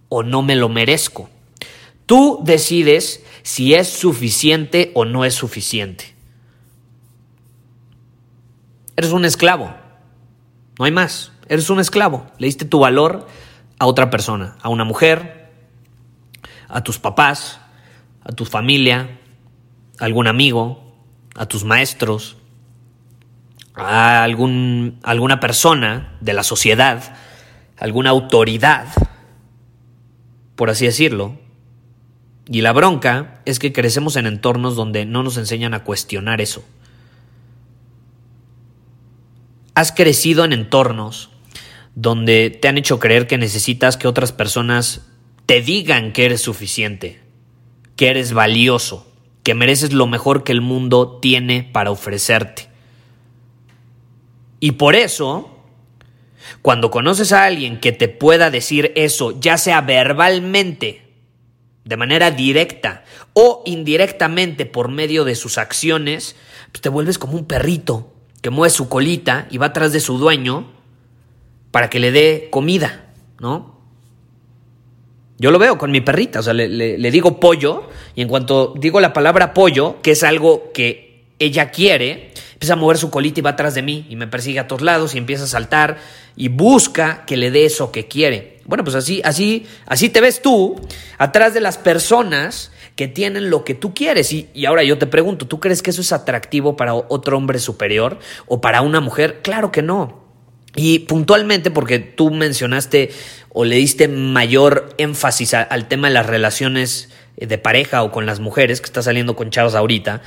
o 0.08 0.24
no 0.24 0.44
me 0.44 0.55
lo 0.55 0.70
merezco. 0.70 1.29
Tú 2.05 2.39
decides 2.46 3.22
si 3.44 3.74
es 3.74 3.89
suficiente 3.89 4.91
o 4.94 5.03
no 5.03 5.25
es 5.25 5.34
suficiente. 5.34 6.15
Eres 8.96 9.12
un 9.12 9.25
esclavo, 9.25 9.75
no 10.79 10.86
hay 10.86 10.91
más. 10.91 11.34
Eres 11.48 11.70
un 11.70 11.80
esclavo. 11.80 12.25
Le 12.38 12.48
diste 12.48 12.66
tu 12.66 12.80
valor 12.80 13.28
a 13.80 13.86
otra 13.86 14.10
persona, 14.10 14.56
a 14.62 14.70
una 14.70 14.84
mujer, 14.84 15.52
a 16.68 16.82
tus 16.82 17.00
papás, 17.00 17.60
a 18.24 18.32
tu 18.32 18.46
familia, 18.46 19.20
a 20.00 20.06
algún 20.06 20.28
amigo, 20.28 20.96
a 21.36 21.46
tus 21.46 21.64
maestros, 21.64 22.38
a 23.75 24.24
algún, 24.24 25.00
alguna 25.04 25.40
persona 25.40 26.18
de 26.22 26.34
la 26.34 26.44
sociedad, 26.44 27.16
alguna 27.78 28.10
autoridad, 28.10 28.88
por 30.56 30.70
así 30.70 30.86
decirlo. 30.86 31.38
Y 32.48 32.62
la 32.62 32.74
bronca 32.74 33.42
es 33.46 33.60
que 33.60 33.74
crecemos 33.74 34.16
en 34.16 34.28
entornos 34.28 34.75
donde 34.75 35.06
no 35.06 35.24
nos 35.24 35.38
enseñan 35.38 35.74
a 35.74 35.84
cuestionar 35.84 36.42
eso. 36.42 36.64
Has 39.74 39.92
crecido 39.92 40.46
en 40.46 40.54
entornos 40.54 41.32
donde 41.96 42.50
te 42.50 42.68
han 42.68 42.78
hecho 42.78 43.00
creer 43.00 43.25
que 43.25 43.38
necesitas 43.38 43.98
que 43.98 44.08
otras 44.08 44.34
personas 44.34 45.08
te 45.46 45.62
digan 45.62 46.12
que 46.12 46.25
eres 46.25 46.42
suficiente, 46.42 47.22
que 47.96 48.10
eres 48.10 48.34
valioso, 48.34 49.08
que 49.44 49.56
mereces 49.56 49.94
lo 49.94 50.06
mejor 50.06 50.44
que 50.44 50.52
el 50.52 50.62
mundo 50.62 51.20
tiene 51.22 51.70
para 51.72 51.92
ofrecerte. 51.92 52.68
Y 54.60 54.74
por 54.74 54.96
eso, 54.96 55.58
cuando 56.62 56.92
conoces 56.92 57.32
a 57.32 57.46
alguien 57.46 57.80
que 57.80 57.92
te 57.92 58.10
pueda 58.10 58.50
decir 58.50 58.92
eso, 58.96 59.40
ya 59.40 59.58
sea 59.58 59.82
verbalmente, 59.82 61.04
de 61.86 61.98
manera 61.98 62.32
directa 62.32 63.06
o 63.34 63.62
indirectamente 63.66 64.66
por 64.66 64.90
medio 64.90 65.24
de 65.24 65.36
sus 65.36 65.60
acciones, 65.60 66.36
pues 66.72 66.82
te 66.82 66.90
vuelves 66.90 67.20
como 67.20 67.38
un 67.38 67.46
perrito 67.46 68.12
que 68.42 68.50
mueve 68.50 68.72
su 68.72 68.90
colita 68.90 69.48
y 69.52 69.60
va 69.60 69.68
atrás 69.68 69.94
de 69.94 70.00
su 70.00 70.18
dueño 70.18 70.75
para 71.75 71.89
que 71.89 72.00
le 72.00 72.13
dé 72.13 72.48
comida, 72.51 73.03
¿no? 73.38 73.82
Yo 75.38 75.51
lo 75.51 75.60
veo 75.60 75.77
con 75.77 75.91
mi 75.91 76.00
perrita, 76.00 76.39
o 76.39 76.41
sea, 76.41 76.53
le, 76.53 77.12
digo 77.12 77.38
pollo 77.38 77.89
y 78.15 78.22
en 78.22 78.29
cuanto 78.29 78.74
digo 78.77 79.01
la 79.01 79.12
palabra 79.12 79.53
pollo, 79.53 80.01
que 80.01 80.12
es 80.12 80.24
algo 80.24 80.72
que 80.74 81.25
ella 81.38 81.72
quiere, 81.72 82.32
empieza 82.53 82.75
a 82.75 82.77
mover 82.77 82.98
su 82.98 83.10
colita 83.10 83.41
y 83.41 83.44
va 83.44 83.50
atrás 83.50 83.75
de 83.75 83.82
mí 83.82 84.05
y 84.10 84.15
me 84.15 84.25
persigue 84.25 84.60
a 84.60 84.70
todos 84.70 84.84
lados 84.84 85.15
y 85.15 85.17
empieza 85.17 85.44
a 85.44 85.48
saltar 85.48 85.98
y 86.38 86.48
busca 86.48 87.25
que 87.25 87.36
le 87.36 87.51
dé 87.51 87.65
eso 87.65 87.91
que 87.91 88.08
quiere. 88.08 88.62
Bueno, 88.63 88.86
pues 88.86 88.96
así, 88.96 89.20
así, 89.25 89.65
así 89.86 90.08
te 90.08 90.22
ves 90.22 90.41
tú 90.41 90.79
atrás 91.17 91.53
de 91.53 91.60
las 91.60 91.77
personas 91.77 92.72
que 92.96 93.10
tienen 93.10 93.50
lo 93.50 93.65
que 93.65 93.75
tú 93.75 93.94
quieres. 93.94 94.32
Y, 94.32 94.48
y, 94.53 94.63
ahora 94.63 94.84
yo 94.84 94.98
te 94.98 95.08
pregunto, 95.08 95.46
¿tú 95.46 95.60
crees 95.60 95.82
que 95.82 95.89
eso 95.89 96.00
es 96.00 96.13
atractivo 96.13 96.77
para 96.77 96.94
otro 96.94 97.36
hombre 97.36 97.60
superior 97.60 98.17
o 98.48 98.62
para 98.62 98.79
una 98.79 99.01
mujer? 99.01 99.41
Claro 99.41 99.74
que 99.74 99.82
no. 99.82 100.25
Y 100.75 101.00
puntualmente, 101.00 101.72
porque 101.72 102.00
tú 102.00 102.32
mencionaste 102.32 103.12
o 103.50 103.63
le 103.63 103.77
diste 103.77 104.08
mayor 104.08 104.94
énfasis 104.98 105.53
al 105.53 105.88
tema 105.88 106.10
de 106.10 106.13
las 106.13 106.25
relaciones 106.25 107.10
eh, 107.38 107.48
de 107.48 107.58
pareja 107.58 108.03
o 108.03 108.12
con 108.12 108.25
las 108.25 108.41
mujeres, 108.41 108.82
que 108.82 108.86
está 108.86 109.01
saliendo 109.01 109.36
con 109.36 109.50
chavos 109.50 109.75
ahorita, 109.75 110.22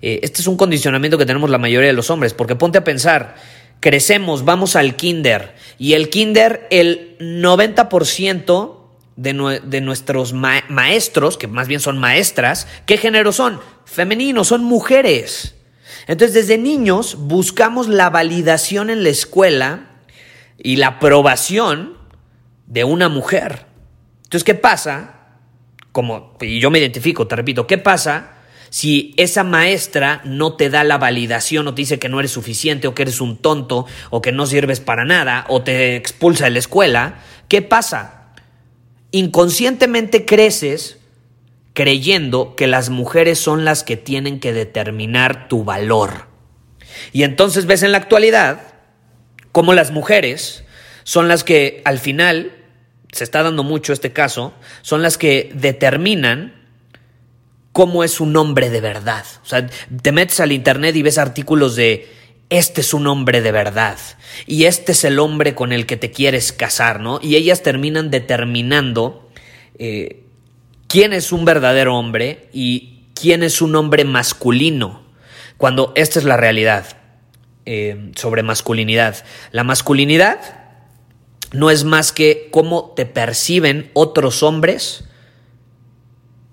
eh, 0.00 0.20
este 0.22 0.40
es 0.40 0.46
un 0.46 0.56
condicionamiento 0.56 1.18
que 1.18 1.26
tenemos 1.26 1.50
la 1.50 1.58
mayoría 1.58 1.88
de 1.88 1.94
los 1.94 2.08
hombres, 2.08 2.32
porque 2.32 2.56
ponte 2.56 2.78
a 2.78 2.84
pensar, 2.84 3.36
crecemos, 3.80 4.46
vamos 4.46 4.76
al 4.76 4.96
kinder, 4.96 5.54
y 5.78 5.92
el 5.92 6.08
kinder, 6.08 6.66
el 6.70 7.18
90% 7.18 8.76
de, 9.16 9.60
de 9.62 9.80
nuestros 9.82 10.32
maestros, 10.32 11.36
que 11.36 11.46
más 11.46 11.68
bien 11.68 11.80
son 11.80 11.98
maestras, 11.98 12.66
¿qué 12.86 12.96
género 12.96 13.32
son? 13.32 13.60
Femeninos, 13.84 14.48
son 14.48 14.64
mujeres. 14.64 15.54
Entonces, 16.06 16.34
desde 16.34 16.56
niños 16.56 17.16
buscamos 17.18 17.88
la 17.88 18.08
validación 18.08 18.88
en 18.88 19.02
la 19.02 19.10
escuela 19.10 19.89
y 20.62 20.76
la 20.76 20.88
aprobación 20.88 21.96
de 22.66 22.84
una 22.84 23.08
mujer. 23.08 23.66
Entonces, 24.24 24.44
¿qué 24.44 24.54
pasa? 24.54 25.14
Como, 25.92 26.36
y 26.40 26.60
yo 26.60 26.70
me 26.70 26.78
identifico, 26.78 27.26
te 27.26 27.36
repito, 27.36 27.66
¿qué 27.66 27.78
pasa 27.78 28.34
si 28.68 29.12
esa 29.16 29.42
maestra 29.42 30.20
no 30.24 30.54
te 30.54 30.70
da 30.70 30.84
la 30.84 30.98
validación 30.98 31.66
o 31.66 31.74
te 31.74 31.82
dice 31.82 31.98
que 31.98 32.08
no 32.08 32.20
eres 32.20 32.30
suficiente 32.30 32.86
o 32.86 32.94
que 32.94 33.02
eres 33.02 33.20
un 33.20 33.38
tonto 33.38 33.86
o 34.10 34.22
que 34.22 34.30
no 34.30 34.46
sirves 34.46 34.78
para 34.78 35.04
nada 35.04 35.44
o 35.48 35.62
te 35.62 35.96
expulsa 35.96 36.44
de 36.44 36.50
la 36.50 36.60
escuela? 36.60 37.18
¿Qué 37.48 37.62
pasa? 37.62 38.28
Inconscientemente 39.10 40.24
creces 40.24 40.98
creyendo 41.72 42.54
que 42.54 42.68
las 42.68 42.90
mujeres 42.90 43.38
son 43.38 43.64
las 43.64 43.82
que 43.82 43.96
tienen 43.96 44.38
que 44.38 44.52
determinar 44.52 45.48
tu 45.48 45.64
valor. 45.64 46.26
Y 47.12 47.24
entonces 47.24 47.66
ves 47.66 47.82
en 47.82 47.92
la 47.92 47.98
actualidad 47.98 48.69
cómo 49.52 49.74
las 49.74 49.90
mujeres 49.90 50.64
son 51.04 51.28
las 51.28 51.44
que 51.44 51.82
al 51.84 51.98
final, 51.98 52.52
se 53.12 53.24
está 53.24 53.42
dando 53.42 53.64
mucho 53.64 53.92
este 53.92 54.12
caso, 54.12 54.54
son 54.82 55.02
las 55.02 55.18
que 55.18 55.50
determinan 55.54 56.54
cómo 57.72 58.04
es 58.04 58.20
un 58.20 58.36
hombre 58.36 58.70
de 58.70 58.80
verdad. 58.80 59.24
O 59.42 59.46
sea, 59.46 59.66
te 59.66 60.12
metes 60.12 60.40
al 60.40 60.52
internet 60.52 60.96
y 60.96 61.02
ves 61.02 61.18
artículos 61.18 61.76
de 61.76 62.08
este 62.50 62.80
es 62.80 62.94
un 62.94 63.06
hombre 63.06 63.40
de 63.42 63.52
verdad 63.52 63.96
y 64.44 64.64
este 64.64 64.90
es 64.90 65.04
el 65.04 65.20
hombre 65.20 65.54
con 65.54 65.72
el 65.72 65.86
que 65.86 65.96
te 65.96 66.10
quieres 66.10 66.52
casar, 66.52 67.00
¿no? 67.00 67.20
Y 67.22 67.36
ellas 67.36 67.62
terminan 67.62 68.10
determinando 68.10 69.30
eh, 69.78 70.24
quién 70.88 71.12
es 71.12 71.30
un 71.30 71.44
verdadero 71.44 71.96
hombre 71.96 72.48
y 72.52 73.04
quién 73.14 73.44
es 73.44 73.62
un 73.62 73.76
hombre 73.76 74.04
masculino, 74.04 75.02
cuando 75.58 75.92
esta 75.94 76.18
es 76.18 76.24
la 76.24 76.36
realidad 76.36 76.99
eh, 77.66 78.12
sobre 78.16 78.42
masculinidad. 78.42 79.24
La 79.52 79.64
masculinidad 79.64 80.38
no 81.52 81.70
es 81.70 81.84
más 81.84 82.12
que 82.12 82.48
cómo 82.50 82.92
te 82.96 83.06
perciben 83.06 83.90
otros 83.92 84.42
hombres 84.42 85.04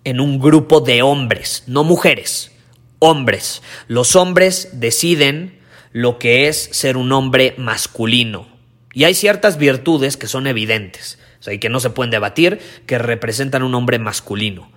en 0.03 0.19
un 0.19 0.39
grupo 0.39 0.79
de 0.81 1.01
hombres, 1.01 1.63
no 1.67 1.83
mujeres, 1.83 2.51
hombres. 2.99 3.61
Los 3.87 4.15
hombres 4.15 4.69
deciden 4.73 5.59
lo 5.91 6.19
que 6.19 6.47
es 6.47 6.69
ser 6.71 6.97
un 6.97 7.11
hombre 7.11 7.53
masculino. 7.57 8.47
Y 8.93 9.03
hay 9.03 9.13
ciertas 9.13 9.57
virtudes 9.57 10.17
que 10.17 10.27
son 10.27 10.47
evidentes, 10.47 11.19
y 11.45 11.59
que 11.59 11.69
no 11.69 11.79
se 11.79 11.89
pueden 11.89 12.11
debatir, 12.11 12.59
que 12.85 12.97
representan 12.97 13.63
un 13.63 13.75
hombre 13.75 13.99
masculino. 13.99 14.71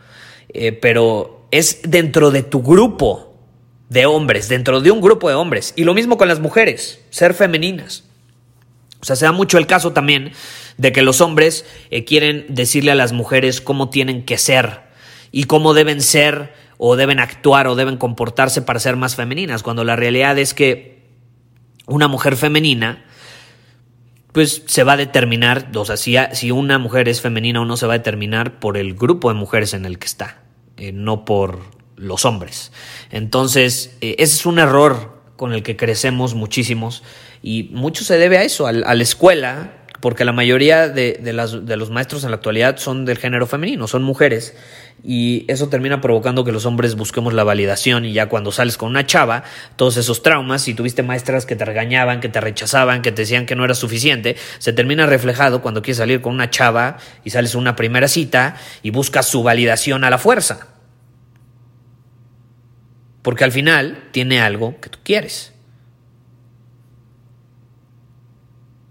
Eh, 0.49 0.73
pero 0.73 1.47
es 1.51 1.81
dentro 1.83 2.31
de 2.31 2.43
tu 2.43 2.63
grupo 2.63 3.30
de 3.91 4.07
hombres, 4.07 4.49
dentro 4.49 4.81
de 4.81 4.91
un 4.91 5.03
grupo 5.03 5.29
de 5.29 5.35
hombres. 5.35 5.75
Y 5.77 5.85
lo 5.85 5.93
mismo 5.93 6.17
con 6.17 6.29
las 6.29 6.41
mujeres, 6.41 7.01
ser 7.11 7.35
femeninas. 7.35 8.05
O 9.03 9.05
sea, 9.05 9.17
se 9.17 9.25
da 9.27 9.33
mucho 9.33 9.59
el 9.59 9.67
caso 9.67 9.93
también 9.93 10.33
de 10.79 10.93
que 10.93 11.03
los 11.03 11.21
hombres 11.21 11.67
eh, 11.91 12.05
quieren 12.05 12.47
decirle 12.49 12.93
a 12.93 12.95
las 12.95 13.13
mujeres 13.13 13.61
cómo 13.61 13.91
tienen 13.91 14.25
que 14.25 14.39
ser 14.39 14.81
y 15.33 15.45
cómo 15.45 15.75
deben 15.75 16.01
ser 16.01 16.55
o 16.79 16.97
deben 16.97 17.19
actuar 17.19 17.67
o 17.67 17.75
deben 17.75 17.97
comportarse 17.97 18.63
para 18.63 18.81
ser 18.81 18.97
más 18.97 19.17
femeninas, 19.17 19.63
cuando 19.63 19.85
la 19.85 19.97
realidad 19.97 20.39
es 20.39 20.55
que 20.55 21.03
una 21.87 22.09
mujer 22.09 22.37
femenina 22.37 23.05
pues 24.33 24.63
se 24.67 24.85
va 24.85 24.93
a 24.93 24.97
determinar, 24.97 25.71
o 25.75 25.85
sea, 25.85 25.97
si, 25.97 26.17
si 26.33 26.53
una 26.53 26.79
mujer 26.79 27.09
es 27.09 27.21
femenina 27.21 27.61
o 27.61 27.65
no 27.65 27.77
se 27.77 27.87
va 27.87 27.95
a 27.95 27.99
determinar 27.99 28.61
por 28.61 28.77
el 28.77 28.95
grupo 28.95 29.29
de 29.29 29.35
mujeres 29.35 29.75
en 29.75 29.85
el 29.85 29.99
que 29.99 30.07
está, 30.07 30.43
eh, 30.77 30.93
no 30.93 31.25
por 31.25 31.80
los 32.00 32.25
hombres. 32.25 32.73
Entonces, 33.11 33.97
eh, 34.00 34.16
ese 34.19 34.37
es 34.37 34.47
un 34.47 34.59
error 34.59 35.21
con 35.37 35.52
el 35.52 35.62
que 35.62 35.76
crecemos 35.76 36.35
muchísimos 36.35 37.02
y 37.42 37.71
mucho 37.73 38.04
se 38.04 38.19
debe 38.19 38.38
a 38.38 38.42
eso, 38.42 38.66
a 38.66 38.73
la 38.73 39.02
escuela, 39.02 39.80
porque 40.00 40.25
la 40.25 40.33
mayoría 40.33 40.88
de, 40.88 41.21
los 41.33 41.90
maestros 41.90 42.25
en 42.25 42.30
la 42.30 42.37
actualidad 42.37 42.78
son 42.78 43.04
del 43.04 43.19
género 43.19 43.47
femenino, 43.47 43.87
son 43.87 44.02
mujeres, 44.02 44.54
y 45.02 45.45
eso 45.49 45.69
termina 45.69 46.00
provocando 46.00 46.45
que 46.45 46.52
los 46.52 46.66
hombres 46.66 46.95
busquemos 46.95 47.33
la 47.33 47.45
validación 47.45 48.04
y 48.04 48.12
ya 48.12 48.28
cuando 48.28 48.52
sales 48.52 48.76
con 48.76 48.90
una 48.90 49.07
chava, 49.07 49.45
todos 49.76 49.97
esos 49.97 50.23
traumas, 50.23 50.62
si 50.62 50.75
tuviste 50.75 51.02
maestras 51.02 51.47
que 51.47 51.57
te 51.57 51.64
regañaban, 51.64 52.21
que 52.21 52.28
te 52.28 52.40
rechazaban, 52.40 53.02
que 53.02 53.12
te 53.12 53.23
decían 53.23 53.47
que 53.47 53.57
no 53.57 53.64
era 53.64 53.75
suficiente, 53.75 54.37
se 54.59 54.73
termina 54.73 55.07
reflejado 55.07 55.62
cuando 55.62 55.83
quieres 55.83 55.99
salir 55.99 56.21
con 56.21 56.35
una 56.35 56.50
chava 56.50 56.99
y 57.25 57.30
sales 57.30 57.54
una 57.54 57.76
primera 57.76 58.09
cita 58.09 58.57
y 58.83 58.90
buscas 58.90 59.26
su 59.26 59.42
validación 59.42 60.04
a 60.04 60.11
la 60.11 60.19
fuerza. 60.19 60.80
Porque 63.23 63.45
al 63.45 63.53
final 63.53 64.09
tiene 64.12 64.41
algo 64.41 64.81
que 64.81 64.89
tú 64.89 64.99
quieres. 65.03 65.53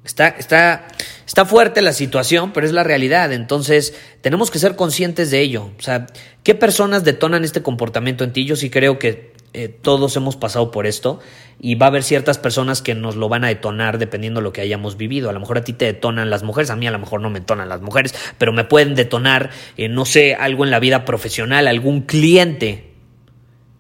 Está, 0.04 0.30
está, 0.30 0.88
está 1.28 1.46
fuerte 1.46 1.82
la 1.82 1.94
situación, 1.94 2.52
pero 2.52 2.66
es 2.66 2.74
la 2.74 2.84
realidad. 2.84 3.32
Entonces, 3.32 3.94
tenemos 4.22 4.50
que 4.50 4.60
ser 4.60 4.76
conscientes 4.76 5.30
de 5.30 5.42
ello. 5.42 5.70
O 5.78 5.82
sea, 5.82 6.08
¿qué 6.44 6.56
personas 6.56 7.04
detonan 7.04 7.44
este 7.44 7.62
comportamiento 7.62 8.24
en 8.24 8.34
ti? 8.34 8.46
Yo 8.46 8.56
sí 8.56 8.70
creo 8.70 8.98
que 8.98 9.34
eh, 9.54 9.68
todos 9.68 10.16
hemos 10.16 10.36
pasado 10.36 10.70
por 10.70 10.86
esto 10.86 11.20
y 11.60 11.74
va 11.74 11.88
a 11.88 11.90
haber 11.90 12.04
ciertas 12.04 12.38
personas 12.38 12.84
que 12.84 12.94
nos 12.94 13.16
lo 13.16 13.30
van 13.30 13.44
a 13.44 13.48
detonar 13.48 13.98
dependiendo 13.98 14.40
de 14.40 14.44
lo 14.44 14.54
que 14.54 14.62
hayamos 14.62 14.96
vivido. 14.96 15.30
A 15.30 15.34
lo 15.34 15.40
mejor 15.40 15.58
a 15.58 15.64
ti 15.64 15.74
te 15.74 15.86
detonan 15.86 16.30
las 16.30 16.44
mujeres, 16.44 16.70
a 16.70 16.76
mí 16.76 16.88
a 16.88 16.92
lo 16.92 17.00
mejor 17.00 17.22
no 17.22 17.30
me 17.30 17.40
detonan 17.40 17.68
las 17.68 17.82
mujeres, 17.82 18.14
pero 18.38 18.54
me 18.54 18.64
pueden 18.64 18.94
detonar, 18.94 19.50
eh, 19.76 19.90
no 19.90 20.06
sé, 20.06 20.36
algo 20.36 20.66
en 20.66 20.72
la 20.72 20.80
vida 20.80 21.04
profesional, 21.04 21.68
algún 21.68 22.02
cliente 22.02 22.89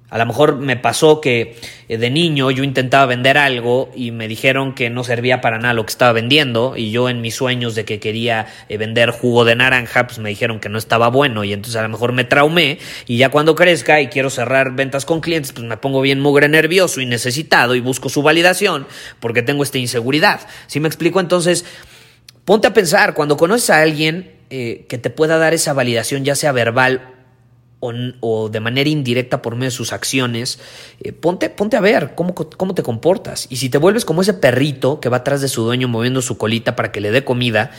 A 0.09 0.17
lo 0.17 0.25
mejor 0.25 0.57
me 0.57 0.75
pasó 0.75 1.21
que 1.21 1.55
eh, 1.87 1.97
de 1.97 2.09
niño 2.09 2.49
yo 2.49 2.63
intentaba 2.63 3.05
vender 3.05 3.37
algo 3.37 3.91
y 3.95 4.09
me 4.09 4.27
dijeron 4.27 4.73
que 4.73 4.89
no 4.89 5.03
servía 5.03 5.39
para 5.39 5.59
nada 5.59 5.75
lo 5.75 5.85
que 5.85 5.91
estaba 5.91 6.13
vendiendo 6.13 6.75
y 6.75 6.89
yo 6.89 7.09
en 7.09 7.21
mis 7.21 7.35
sueños 7.35 7.75
de 7.75 7.85
que 7.85 7.99
quería 7.99 8.47
eh, 8.69 8.77
vender 8.77 9.11
jugo 9.11 9.45
de 9.45 9.55
naranja 9.55 10.07
pues 10.07 10.17
me 10.17 10.29
dijeron 10.29 10.59
que 10.59 10.67
no 10.67 10.79
estaba 10.79 11.09
bueno 11.09 11.43
y 11.43 11.53
entonces 11.53 11.75
a 11.75 11.83
lo 11.83 11.89
mejor 11.89 12.11
me 12.13 12.23
traumé 12.23 12.79
y 13.05 13.17
ya 13.17 13.29
cuando 13.29 13.53
crezca 13.53 14.01
y 14.01 14.07
quiero 14.07 14.31
cerrar 14.31 14.73
ventas 14.73 15.05
con 15.05 15.21
clientes 15.21 15.51
pues 15.51 15.67
me 15.67 15.77
pongo 15.77 16.01
bien 16.01 16.19
mugre 16.19 16.49
nervioso 16.49 17.01
y 17.01 17.05
necesitado 17.05 17.75
y 17.75 17.79
busco 17.79 18.09
su 18.09 18.23
validación 18.23 18.87
porque 19.19 19.43
tengo 19.43 19.61
esta 19.61 19.77
inseguridad. 19.77 20.41
¿Sí 20.65 20.79
me 20.79 20.87
explico? 20.87 21.19
Entonces 21.19 21.65
ponte 22.45 22.67
a 22.67 22.73
pensar 22.73 23.13
cuando 23.13 23.37
conoces 23.37 23.69
a 23.69 23.81
alguien 23.81 24.31
eh, 24.49 24.87
que 24.89 24.97
te 24.97 25.11
pueda 25.11 25.37
dar 25.37 25.53
esa 25.53 25.73
validación 25.73 26.25
ya 26.25 26.33
sea 26.33 26.51
verbal 26.51 27.18
o, 27.79 28.49
de 28.49 28.59
manera 28.59 28.89
indirecta 28.89 29.41
por 29.41 29.55
medio 29.55 29.67
de 29.67 29.75
sus 29.75 29.93
acciones, 29.93 30.59
eh, 31.01 31.13
ponte, 31.13 31.49
ponte 31.49 31.77
a 31.77 31.81
ver 31.81 32.13
cómo, 32.15 32.35
cómo 32.35 32.75
te 32.75 32.83
comportas. 32.83 33.47
Y 33.49 33.57
si 33.57 33.69
te 33.69 33.77
vuelves 33.77 34.05
como 34.05 34.21
ese 34.21 34.33
perrito 34.33 34.99
que 34.99 35.09
va 35.09 35.17
atrás 35.17 35.41
de 35.41 35.47
su 35.47 35.63
dueño 35.63 35.87
moviendo 35.87 36.21
su 36.21 36.37
colita 36.37 36.75
para 36.75 36.91
que 36.91 37.01
le 37.01 37.11
dé 37.11 37.23
comida, 37.23 37.71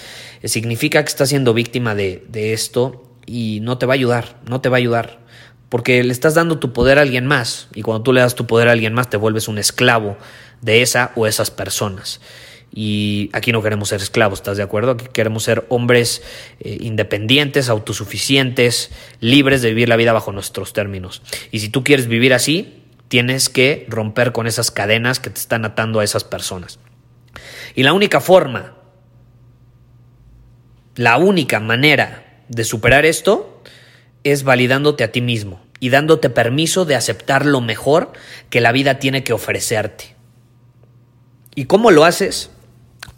eh, 0.42 0.48
significa 0.48 1.02
que 1.02 1.08
está 1.08 1.26
siendo 1.26 1.54
víctima 1.54 1.94
de, 1.94 2.24
de 2.28 2.52
esto 2.52 3.04
y 3.26 3.60
no 3.62 3.78
te 3.78 3.86
va 3.86 3.94
a 3.94 3.96
ayudar, 3.96 4.40
no 4.48 4.60
te 4.60 4.68
va 4.68 4.76
a 4.76 4.78
ayudar. 4.78 5.20
Porque 5.68 6.02
le 6.02 6.12
estás 6.12 6.34
dando 6.34 6.58
tu 6.58 6.72
poder 6.72 6.98
a 6.98 7.02
alguien 7.02 7.26
más 7.26 7.68
y 7.74 7.82
cuando 7.82 8.02
tú 8.02 8.12
le 8.12 8.20
das 8.20 8.34
tu 8.34 8.46
poder 8.46 8.68
a 8.68 8.72
alguien 8.72 8.92
más 8.92 9.08
te 9.08 9.16
vuelves 9.16 9.46
un 9.46 9.58
esclavo 9.58 10.16
de 10.62 10.82
esa 10.82 11.12
o 11.14 11.26
esas 11.26 11.50
personas. 11.50 12.20
Y 12.72 13.30
aquí 13.32 13.50
no 13.50 13.62
queremos 13.62 13.88
ser 13.88 14.00
esclavos, 14.00 14.38
¿estás 14.38 14.56
de 14.56 14.62
acuerdo? 14.62 14.92
Aquí 14.92 15.06
queremos 15.12 15.42
ser 15.42 15.66
hombres 15.68 16.22
eh, 16.60 16.78
independientes, 16.80 17.68
autosuficientes, 17.68 18.90
libres 19.20 19.60
de 19.62 19.70
vivir 19.70 19.88
la 19.88 19.96
vida 19.96 20.12
bajo 20.12 20.30
nuestros 20.30 20.72
términos. 20.72 21.22
Y 21.50 21.60
si 21.60 21.68
tú 21.68 21.82
quieres 21.82 22.06
vivir 22.06 22.32
así, 22.32 22.84
tienes 23.08 23.48
que 23.48 23.86
romper 23.88 24.30
con 24.30 24.46
esas 24.46 24.70
cadenas 24.70 25.18
que 25.18 25.30
te 25.30 25.40
están 25.40 25.64
atando 25.64 25.98
a 25.98 26.04
esas 26.04 26.22
personas. 26.22 26.78
Y 27.74 27.82
la 27.82 27.92
única 27.92 28.20
forma, 28.20 28.76
la 30.94 31.16
única 31.16 31.58
manera 31.58 32.44
de 32.48 32.64
superar 32.64 33.04
esto 33.04 33.62
es 34.22 34.44
validándote 34.44 35.02
a 35.02 35.10
ti 35.10 35.20
mismo 35.22 35.60
y 35.80 35.88
dándote 35.88 36.30
permiso 36.30 36.84
de 36.84 36.94
aceptar 36.94 37.46
lo 37.46 37.60
mejor 37.60 38.12
que 38.48 38.60
la 38.60 38.70
vida 38.70 38.98
tiene 38.98 39.24
que 39.24 39.32
ofrecerte. 39.32 40.14
¿Y 41.54 41.64
cómo 41.64 41.90
lo 41.90 42.04
haces? 42.04 42.50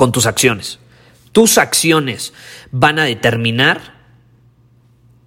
Con 0.03 0.11
tus 0.11 0.27
acciones. 0.27 0.81
Tus 1.31 1.59
acciones 1.59 2.33
van 2.73 2.99
a 2.99 3.05
determinar 3.05 4.01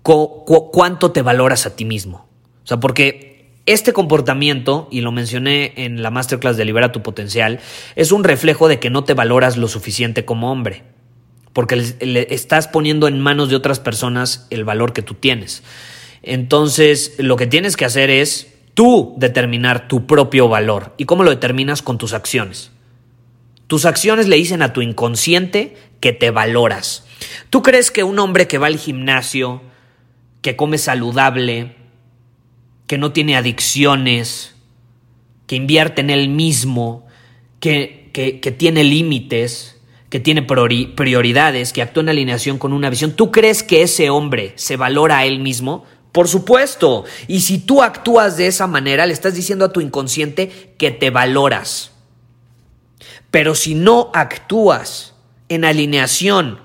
cuánto 0.03 1.13
te 1.13 1.21
valoras 1.21 1.65
a 1.65 1.77
ti 1.77 1.85
mismo. 1.85 2.27
O 2.65 2.67
sea, 2.67 2.81
porque 2.81 3.53
este 3.65 3.93
comportamiento, 3.93 4.89
y 4.91 4.99
lo 4.99 5.13
mencioné 5.13 5.71
en 5.77 6.03
la 6.03 6.11
masterclass 6.11 6.57
de 6.57 6.65
Libera 6.65 6.91
tu 6.91 7.01
Potencial, 7.01 7.61
es 7.95 8.11
un 8.11 8.25
reflejo 8.25 8.67
de 8.67 8.81
que 8.81 8.89
no 8.89 9.05
te 9.05 9.13
valoras 9.13 9.55
lo 9.55 9.69
suficiente 9.69 10.25
como 10.25 10.51
hombre. 10.51 10.83
Porque 11.53 11.77
le 12.01 12.27
estás 12.31 12.67
poniendo 12.67 13.07
en 13.07 13.21
manos 13.21 13.47
de 13.47 13.55
otras 13.55 13.79
personas 13.79 14.45
el 14.49 14.65
valor 14.65 14.91
que 14.91 15.03
tú 15.03 15.13
tienes. 15.13 15.63
Entonces, 16.21 17.13
lo 17.17 17.37
que 17.37 17.47
tienes 17.47 17.77
que 17.77 17.85
hacer 17.85 18.09
es 18.09 18.53
tú 18.73 19.15
determinar 19.15 19.87
tu 19.87 20.05
propio 20.05 20.49
valor. 20.49 20.95
¿Y 20.97 21.05
cómo 21.05 21.23
lo 21.23 21.29
determinas? 21.29 21.81
Con 21.81 21.97
tus 21.97 22.11
acciones. 22.11 22.74
Tus 23.67 23.85
acciones 23.85 24.27
le 24.27 24.35
dicen 24.35 24.61
a 24.61 24.73
tu 24.73 24.81
inconsciente 24.81 25.75
que 25.99 26.13
te 26.13 26.31
valoras. 26.31 27.05
¿Tú 27.49 27.63
crees 27.63 27.91
que 27.91 28.03
un 28.03 28.19
hombre 28.19 28.47
que 28.47 28.57
va 28.57 28.67
al 28.67 28.77
gimnasio, 28.77 29.61
que 30.41 30.55
come 30.55 30.77
saludable, 30.77 31.75
que 32.87 32.97
no 32.97 33.11
tiene 33.11 33.35
adicciones, 33.35 34.55
que 35.47 35.55
invierte 35.55 36.01
en 36.01 36.09
él 36.11 36.29
mismo, 36.29 37.07
que, 37.59 38.11
que, 38.13 38.51
tiene 38.51 38.83
límites, 38.83 39.81
que 40.09 40.19
tiene 40.19 40.43
prioridades, 40.43 41.73
que 41.73 41.81
actúa 41.81 42.03
en 42.03 42.09
alineación 42.09 42.59
con 42.59 42.73
una 42.73 42.89
visión, 42.89 43.15
¿tú 43.15 43.31
crees 43.31 43.63
que 43.63 43.81
ese 43.81 44.09
hombre 44.11 44.53
se 44.55 44.77
valora 44.77 45.19
a 45.19 45.25
él 45.25 45.39
mismo? 45.39 45.85
Por 46.11 46.27
supuesto. 46.27 47.05
Y 47.27 47.41
si 47.41 47.57
tú 47.57 47.81
actúas 47.81 48.37
de 48.37 48.47
esa 48.47 48.67
manera, 48.67 49.05
le 49.05 49.13
estás 49.13 49.33
diciendo 49.33 49.65
a 49.65 49.73
tu 49.73 49.81
inconsciente 49.81 50.75
que 50.77 50.91
te 50.91 51.09
valoras. 51.09 51.94
Pero 53.35 53.53
si 53.53 53.75
no 53.75 54.11
actúas 54.13 55.13
en 55.49 55.65
alineación 55.65 56.61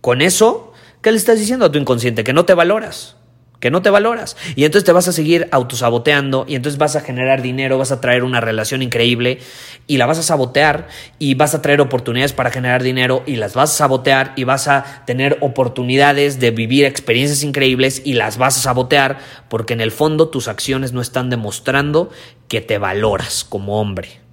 con 0.00 0.22
eso, 0.22 0.72
¿qué 1.02 1.10
le 1.10 1.18
estás 1.18 1.40
diciendo 1.40 1.66
a 1.66 1.72
tu 1.72 1.80
inconsciente? 1.80 2.22
Que 2.22 2.32
no 2.32 2.44
te 2.44 2.54
valoras, 2.54 3.16
que 3.58 3.72
no 3.72 3.82
te 3.82 3.90
valoras. 3.90 4.36
Y 4.54 4.64
entonces 4.64 4.84
te 4.84 4.92
vas 4.92 5.08
a 5.08 5.12
seguir 5.12 5.48
autosaboteando 5.50 6.44
y 6.46 6.54
entonces 6.54 6.78
vas 6.78 6.94
a 6.94 7.00
generar 7.00 7.42
dinero, 7.42 7.76
vas 7.76 7.90
a 7.90 8.00
traer 8.00 8.22
una 8.22 8.40
relación 8.40 8.82
increíble 8.82 9.40
y 9.88 9.96
la 9.96 10.06
vas 10.06 10.20
a 10.20 10.22
sabotear 10.22 10.86
y 11.18 11.34
vas 11.34 11.56
a 11.56 11.60
traer 11.60 11.80
oportunidades 11.80 12.32
para 12.32 12.52
generar 12.52 12.84
dinero 12.84 13.24
y 13.26 13.34
las 13.34 13.54
vas 13.54 13.72
a 13.72 13.78
sabotear 13.78 14.32
y 14.36 14.44
vas 14.44 14.68
a 14.68 15.02
tener 15.06 15.38
oportunidades 15.40 16.38
de 16.38 16.52
vivir 16.52 16.84
experiencias 16.84 17.42
increíbles 17.42 18.00
y 18.04 18.12
las 18.12 18.38
vas 18.38 18.58
a 18.58 18.60
sabotear 18.60 19.18
porque 19.48 19.74
en 19.74 19.80
el 19.80 19.90
fondo 19.90 20.28
tus 20.28 20.46
acciones 20.46 20.92
no 20.92 21.00
están 21.00 21.30
demostrando 21.30 22.10
que 22.46 22.60
te 22.60 22.78
valoras 22.78 23.42
como 23.42 23.80
hombre. 23.80 24.25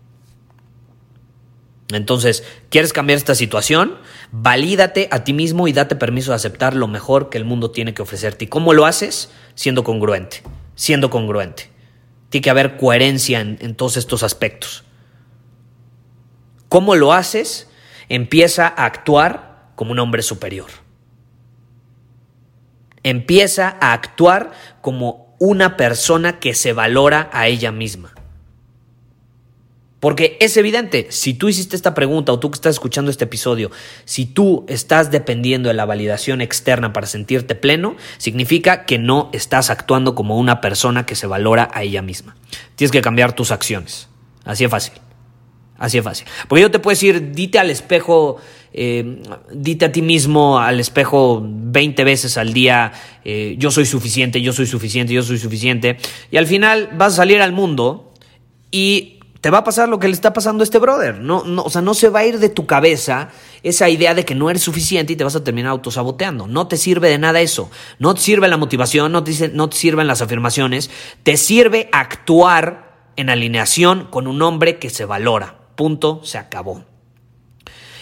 Entonces, 1.96 2.44
¿quieres 2.70 2.94
cambiar 2.94 3.18
esta 3.18 3.36
situación? 3.36 3.98
Valídate 4.32 5.08
a 5.12 5.24
ti 5.24 5.34
mismo 5.34 5.68
y 5.68 5.74
date 5.74 5.96
permiso 5.96 6.32
de 6.32 6.36
aceptar 6.36 6.76
lo 6.76 6.88
mejor 6.88 7.30
que 7.30 7.38
el 7.38 7.46
mundo 7.46 7.72
tiene 7.72 7.94
que 7.94 8.02
ofrecerte. 8.02 8.46
¿Y 8.46 8.48
cómo 8.48 8.74
lo 8.74 8.86
haces? 8.86 9.32
Siendo 9.56 9.84
congruente, 9.84 10.44
siendo 10.76 11.10
congruente. 11.10 11.70
Tiene 12.30 12.44
que 12.44 12.50
haber 12.50 12.78
coherencia 12.78 13.42
en, 13.42 13.58
en 13.62 13.76
todos 13.76 13.98
estos 13.98 14.24
aspectos. 14.24 14.84
¿Cómo 16.70 16.96
lo 16.96 17.14
haces? 17.14 17.68
Empieza 18.10 18.68
a 18.68 18.86
actuar 18.86 19.72
como 19.76 19.92
un 19.92 20.00
hombre 20.00 20.24
superior. 20.24 20.70
Empieza 23.04 23.78
a 23.80 23.94
actuar 23.94 24.52
como 24.82 25.36
una 25.40 25.76
persona 25.76 26.40
que 26.40 26.56
se 26.56 26.72
valora 26.72 27.30
a 27.34 27.48
ella 27.48 27.72
misma. 27.72 28.13
Porque 30.04 30.36
es 30.42 30.58
evidente, 30.58 31.08
si 31.12 31.34
tú 31.34 31.48
hiciste 31.48 31.78
esta 31.78 31.94
pregunta 31.94 32.34
o 32.34 32.38
tú 32.38 32.52
que 32.52 32.56
estás 32.56 32.76
escuchando 32.76 33.10
este 33.10 33.24
episodio, 33.24 33.72
si 34.04 34.26
tú 34.26 34.66
estás 34.68 35.12
dependiendo 35.12 35.70
de 35.70 35.76
la 35.76 35.86
validación 35.86 36.42
externa 36.42 36.92
para 36.92 37.08
sentirte 37.08 37.56
pleno, 37.56 37.96
significa 38.18 38.84
que 38.84 38.98
no 38.98 39.30
estás 39.32 39.70
actuando 39.70 40.14
como 40.14 40.38
una 40.38 40.60
persona 40.60 41.06
que 41.06 41.16
se 41.16 41.26
valora 41.26 41.70
a 41.74 41.84
ella 41.84 42.02
misma. 42.02 42.36
Tienes 42.76 42.92
que 42.92 43.02
cambiar 43.02 43.32
tus 43.34 43.52
acciones. 43.52 44.10
Así 44.44 44.66
es 44.66 44.70
fácil. 44.70 44.92
Así 45.78 46.00
es 46.00 46.04
fácil. 46.04 46.28
Porque 46.50 46.64
yo 46.64 46.70
te 46.70 46.80
puedo 46.80 46.92
decir, 46.92 47.32
dite 47.32 47.58
al 47.58 47.70
espejo, 47.70 48.42
eh, 48.74 49.22
dite 49.54 49.86
a 49.86 49.92
ti 49.94 50.02
mismo 50.02 50.60
al 50.60 50.82
espejo 50.82 51.42
20 51.42 52.04
veces 52.04 52.38
al 52.38 52.52
día, 52.52 52.92
eh, 53.24 53.56
yo 53.58 53.72
soy 53.72 53.86
suficiente, 53.86 54.42
yo 54.42 54.52
soy 54.52 54.68
suficiente, 54.68 55.14
yo 55.14 55.24
soy 55.24 55.38
suficiente. 55.38 55.96
Y 56.30 56.36
al 56.36 56.46
final 56.46 56.90
vas 56.92 57.14
a 57.14 57.16
salir 57.16 57.42
al 57.42 57.54
mundo 57.54 58.12
y 58.70 59.22
te 59.44 59.50
va 59.50 59.58
a 59.58 59.64
pasar 59.66 59.90
lo 59.90 60.00
que 60.00 60.08
le 60.08 60.14
está 60.14 60.32
pasando 60.32 60.62
a 60.62 60.64
este 60.64 60.80
brother. 60.80 61.20
No, 61.20 61.44
no, 61.44 61.64
o 61.64 61.70
sea, 61.70 61.82
no 61.82 61.94
se 61.94 62.08
va 62.08 62.20
a 62.20 62.26
ir 62.26 62.40
de 62.40 62.48
tu 62.48 62.66
cabeza 62.66 63.28
esa 63.62 63.90
idea 63.90 64.14
de 64.14 64.24
que 64.24 64.36
no 64.36 64.50
eres 64.50 64.64
suficiente 64.64 65.12
y 65.12 65.16
te 65.18 65.26
vas 65.26 65.36
a 65.36 65.44
terminar 65.44 65.72
autosaboteando. 65.72 66.48
No 66.48 66.70
te 66.70 66.78
sirve 66.78 67.10
de 67.10 67.18
nada 67.18 67.42
eso. 67.42 67.70
No 68.00 68.16
te 68.16 68.22
sirve 68.22 68.48
la 68.48 68.56
motivación, 68.56 69.12
no 69.12 69.22
no 69.52 69.70
te 69.70 69.76
sirven 69.76 70.08
las 70.08 70.22
afirmaciones. 70.22 70.90
Te 71.24 71.36
sirve 71.36 71.90
actuar 71.92 72.94
en 73.18 73.30
alineación 73.30 74.08
con 74.10 74.28
un 74.28 74.42
hombre 74.42 74.80
que 74.80 74.90
se 74.90 75.04
valora. 75.04 75.58
Punto, 75.76 76.22
se 76.24 76.38
acabó. 76.38 76.86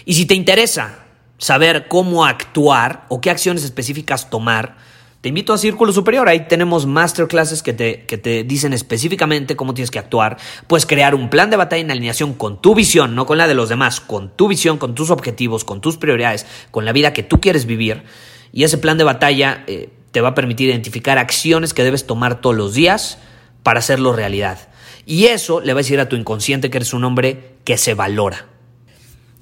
Y 0.06 0.14
si 0.14 0.28
te 0.28 0.36
interesa 0.36 1.00
saber 1.40 1.88
cómo 1.88 2.24
actuar 2.24 3.08
o 3.10 3.20
qué 3.20 3.32
acciones 3.32 3.64
específicas 3.64 4.30
tomar, 4.30 4.78
te 5.22 5.30
invito 5.30 5.54
a 5.54 5.60
Círculo 5.60 5.94
Superior, 5.94 6.28
ahí 6.28 6.48
tenemos 6.48 6.88
masterclasses 6.88 7.62
que 7.62 7.74
te, 7.74 8.06
que 8.08 8.18
te 8.18 8.44
dicen 8.44 8.74
específicamente 8.74 9.56
cómo 9.56 9.76
tienes 9.76 9.92
que 9.92 10.00
actuar. 10.00 10.38
Puedes 10.66 10.88
crear 10.88 11.14
un 11.14 11.30
plan 11.30 11.52
de 11.52 11.58
batalla 11.58 11.84
en 11.84 11.92
alineación 11.92 12.34
con 12.34 12.60
tu 12.60 12.74
visión, 12.74 13.14
no 13.14 13.28
con 13.28 13.38
la 13.38 13.48
de 13.48 13.54
los 13.54 13.70
demás, 13.70 14.02
con 14.02 14.36
tu 14.36 14.48
visión, 14.48 14.80
con 14.80 14.96
tus 14.96 15.12
objetivos, 15.12 15.64
con 15.64 15.80
tus 15.80 15.98
prioridades, 15.98 16.48
con 16.72 16.86
la 16.86 16.92
vida 16.92 17.14
que 17.14 17.22
tú 17.22 17.40
quieres 17.40 17.68
vivir. 17.68 18.02
Y 18.52 18.64
ese 18.64 18.80
plan 18.80 18.98
de 18.98 19.04
batalla 19.04 19.64
eh, 19.68 19.90
te 20.12 20.22
va 20.22 20.30
a 20.30 20.36
permitir 20.36 20.70
identificar 20.70 21.20
acciones 21.20 21.76
que 21.76 21.84
debes 21.84 22.08
tomar 22.08 22.42
todos 22.42 22.56
los 22.56 22.74
días 22.74 23.20
para 23.62 23.78
hacerlo 23.78 24.14
realidad. 24.14 24.70
Y 25.06 25.26
eso 25.26 25.62
le 25.62 25.74
va 25.74 25.82
a 25.82 25.84
decir 25.84 26.00
a 26.00 26.10
tu 26.10 26.16
inconsciente 26.16 26.72
que 26.72 26.80
eres 26.80 26.96
un 26.96 27.04
hombre 27.04 27.58
que 27.64 27.78
se 27.78 27.94
valora. 27.94 28.51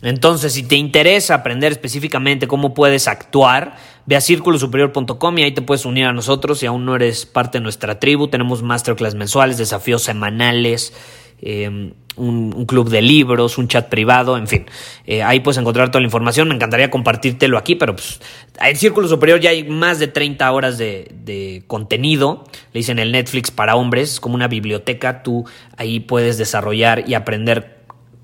Entonces, 0.01 0.53
si 0.53 0.63
te 0.63 0.75
interesa 0.75 1.35
aprender 1.35 1.71
específicamente 1.71 2.47
cómo 2.47 2.73
puedes 2.73 3.07
actuar, 3.07 3.75
ve 4.05 4.15
a 4.15 4.21
círculosuperior.com 4.21 5.38
y 5.38 5.43
ahí 5.43 5.51
te 5.51 5.62
puedes 5.62 5.85
unir 5.85 6.05
a 6.05 6.13
nosotros. 6.13 6.59
Si 6.59 6.65
aún 6.65 6.85
no 6.85 6.95
eres 6.95 7.25
parte 7.25 7.57
de 7.57 7.63
nuestra 7.63 7.99
tribu, 7.99 8.29
tenemos 8.29 8.63
masterclass 8.63 9.15
mensuales, 9.15 9.57
desafíos 9.57 10.03
semanales, 10.03 10.93
em, 11.41 11.93
un, 12.15 12.65
club 12.65 12.89
de 12.89 13.01
libros, 13.01 13.57
un 13.57 13.67
chat 13.67 13.89
privado, 13.89 14.38
en 14.38 14.47
fin. 14.47 14.65
Eh, 15.05 15.21
ahí 15.21 15.41
puedes 15.41 15.57
encontrar 15.57 15.89
toda 15.89 16.01
la 16.01 16.07
información. 16.07 16.47
Me 16.47 16.55
encantaría 16.55 16.89
compartírtelo 16.89 17.57
aquí, 17.57 17.75
pero 17.75 17.95
pues, 17.95 18.21
en 18.62 18.75
Círculo 18.77 19.07
Superior 19.09 19.39
ya 19.41 19.49
hay 19.49 19.65
más 19.65 19.99
de 19.99 20.07
30 20.07 20.49
horas 20.51 20.77
de, 20.77 21.12
de 21.25 21.63
contenido. 21.67 22.45
Le 22.71 22.79
dicen 22.79 22.99
el 22.99 23.12
Netflix 23.12 23.51
para 23.51 23.75
hombres, 23.75 24.13
es 24.13 24.19
como 24.21 24.35
una 24.35 24.47
biblioteca. 24.47 25.23
Tú 25.23 25.45
ahí 25.77 25.99
puedes 25.99 26.38
desarrollar 26.38 27.03
y 27.07 27.15
aprender 27.15 27.78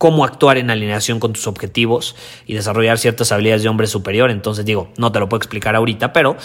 cómo 0.06 0.24
actuar 0.24 0.60
en 0.60 0.70
alineación 0.70 1.20
con 1.20 1.34
tus 1.34 1.48
objetivos 1.48 2.16
y 2.46 2.54
desarrollar 2.54 3.00
ciertas 3.00 3.32
habilidades 3.32 3.64
de 3.64 3.70
hombre 3.70 3.88
superior. 3.88 4.30
Entonces 4.30 4.64
digo, 4.64 4.92
no 4.98 5.12
te 5.12 5.20
lo 5.20 5.28
puedo 5.28 5.40
explicar 5.40 5.76
ahorita, 5.76 6.14
pero 6.14 6.38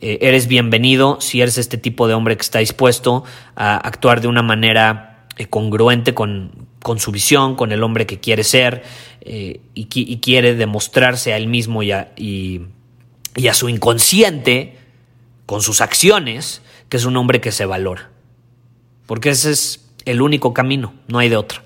eh, 0.00 0.18
eres 0.22 0.48
bienvenido 0.48 1.20
si 1.20 1.40
eres 1.40 1.56
este 1.56 1.78
tipo 1.78 2.08
de 2.08 2.14
hombre 2.14 2.36
que 2.36 2.42
está 2.42 2.58
dispuesto 2.58 3.22
a 3.54 3.76
actuar 3.76 4.20
de 4.20 4.26
una 4.26 4.42
manera 4.42 5.28
eh, 5.36 5.46
congruente 5.46 6.14
con, 6.14 6.66
con, 6.82 6.98
su 6.98 7.12
visión, 7.12 7.54
con 7.54 7.70
el 7.70 7.84
hombre 7.84 8.06
que 8.06 8.18
quiere 8.18 8.42
ser 8.42 8.82
eh, 9.20 9.60
y, 9.74 10.16
quiere 10.16 10.56
demostrarse 10.56 11.32
a 11.32 11.36
él 11.36 11.46
mismo 11.46 11.84
y 11.84 11.92
a, 11.92 12.10
y 12.16 12.66
a 13.48 13.54
su 13.54 13.68
inconsciente 13.68 14.78
con 15.46 15.62
sus 15.62 15.80
acciones 15.80 16.60
que 16.88 16.96
es 16.96 17.04
un 17.04 17.16
hombre 17.16 17.40
que 17.40 17.52
se 17.52 17.66
valora. 17.66 18.10
Porque 19.06 19.28
ese 19.28 19.52
es 19.52 19.88
el 20.06 20.22
único 20.22 20.52
camino, 20.52 20.92
no 21.06 21.20
hay 21.20 21.28
de 21.28 21.36
otro. 21.36 21.65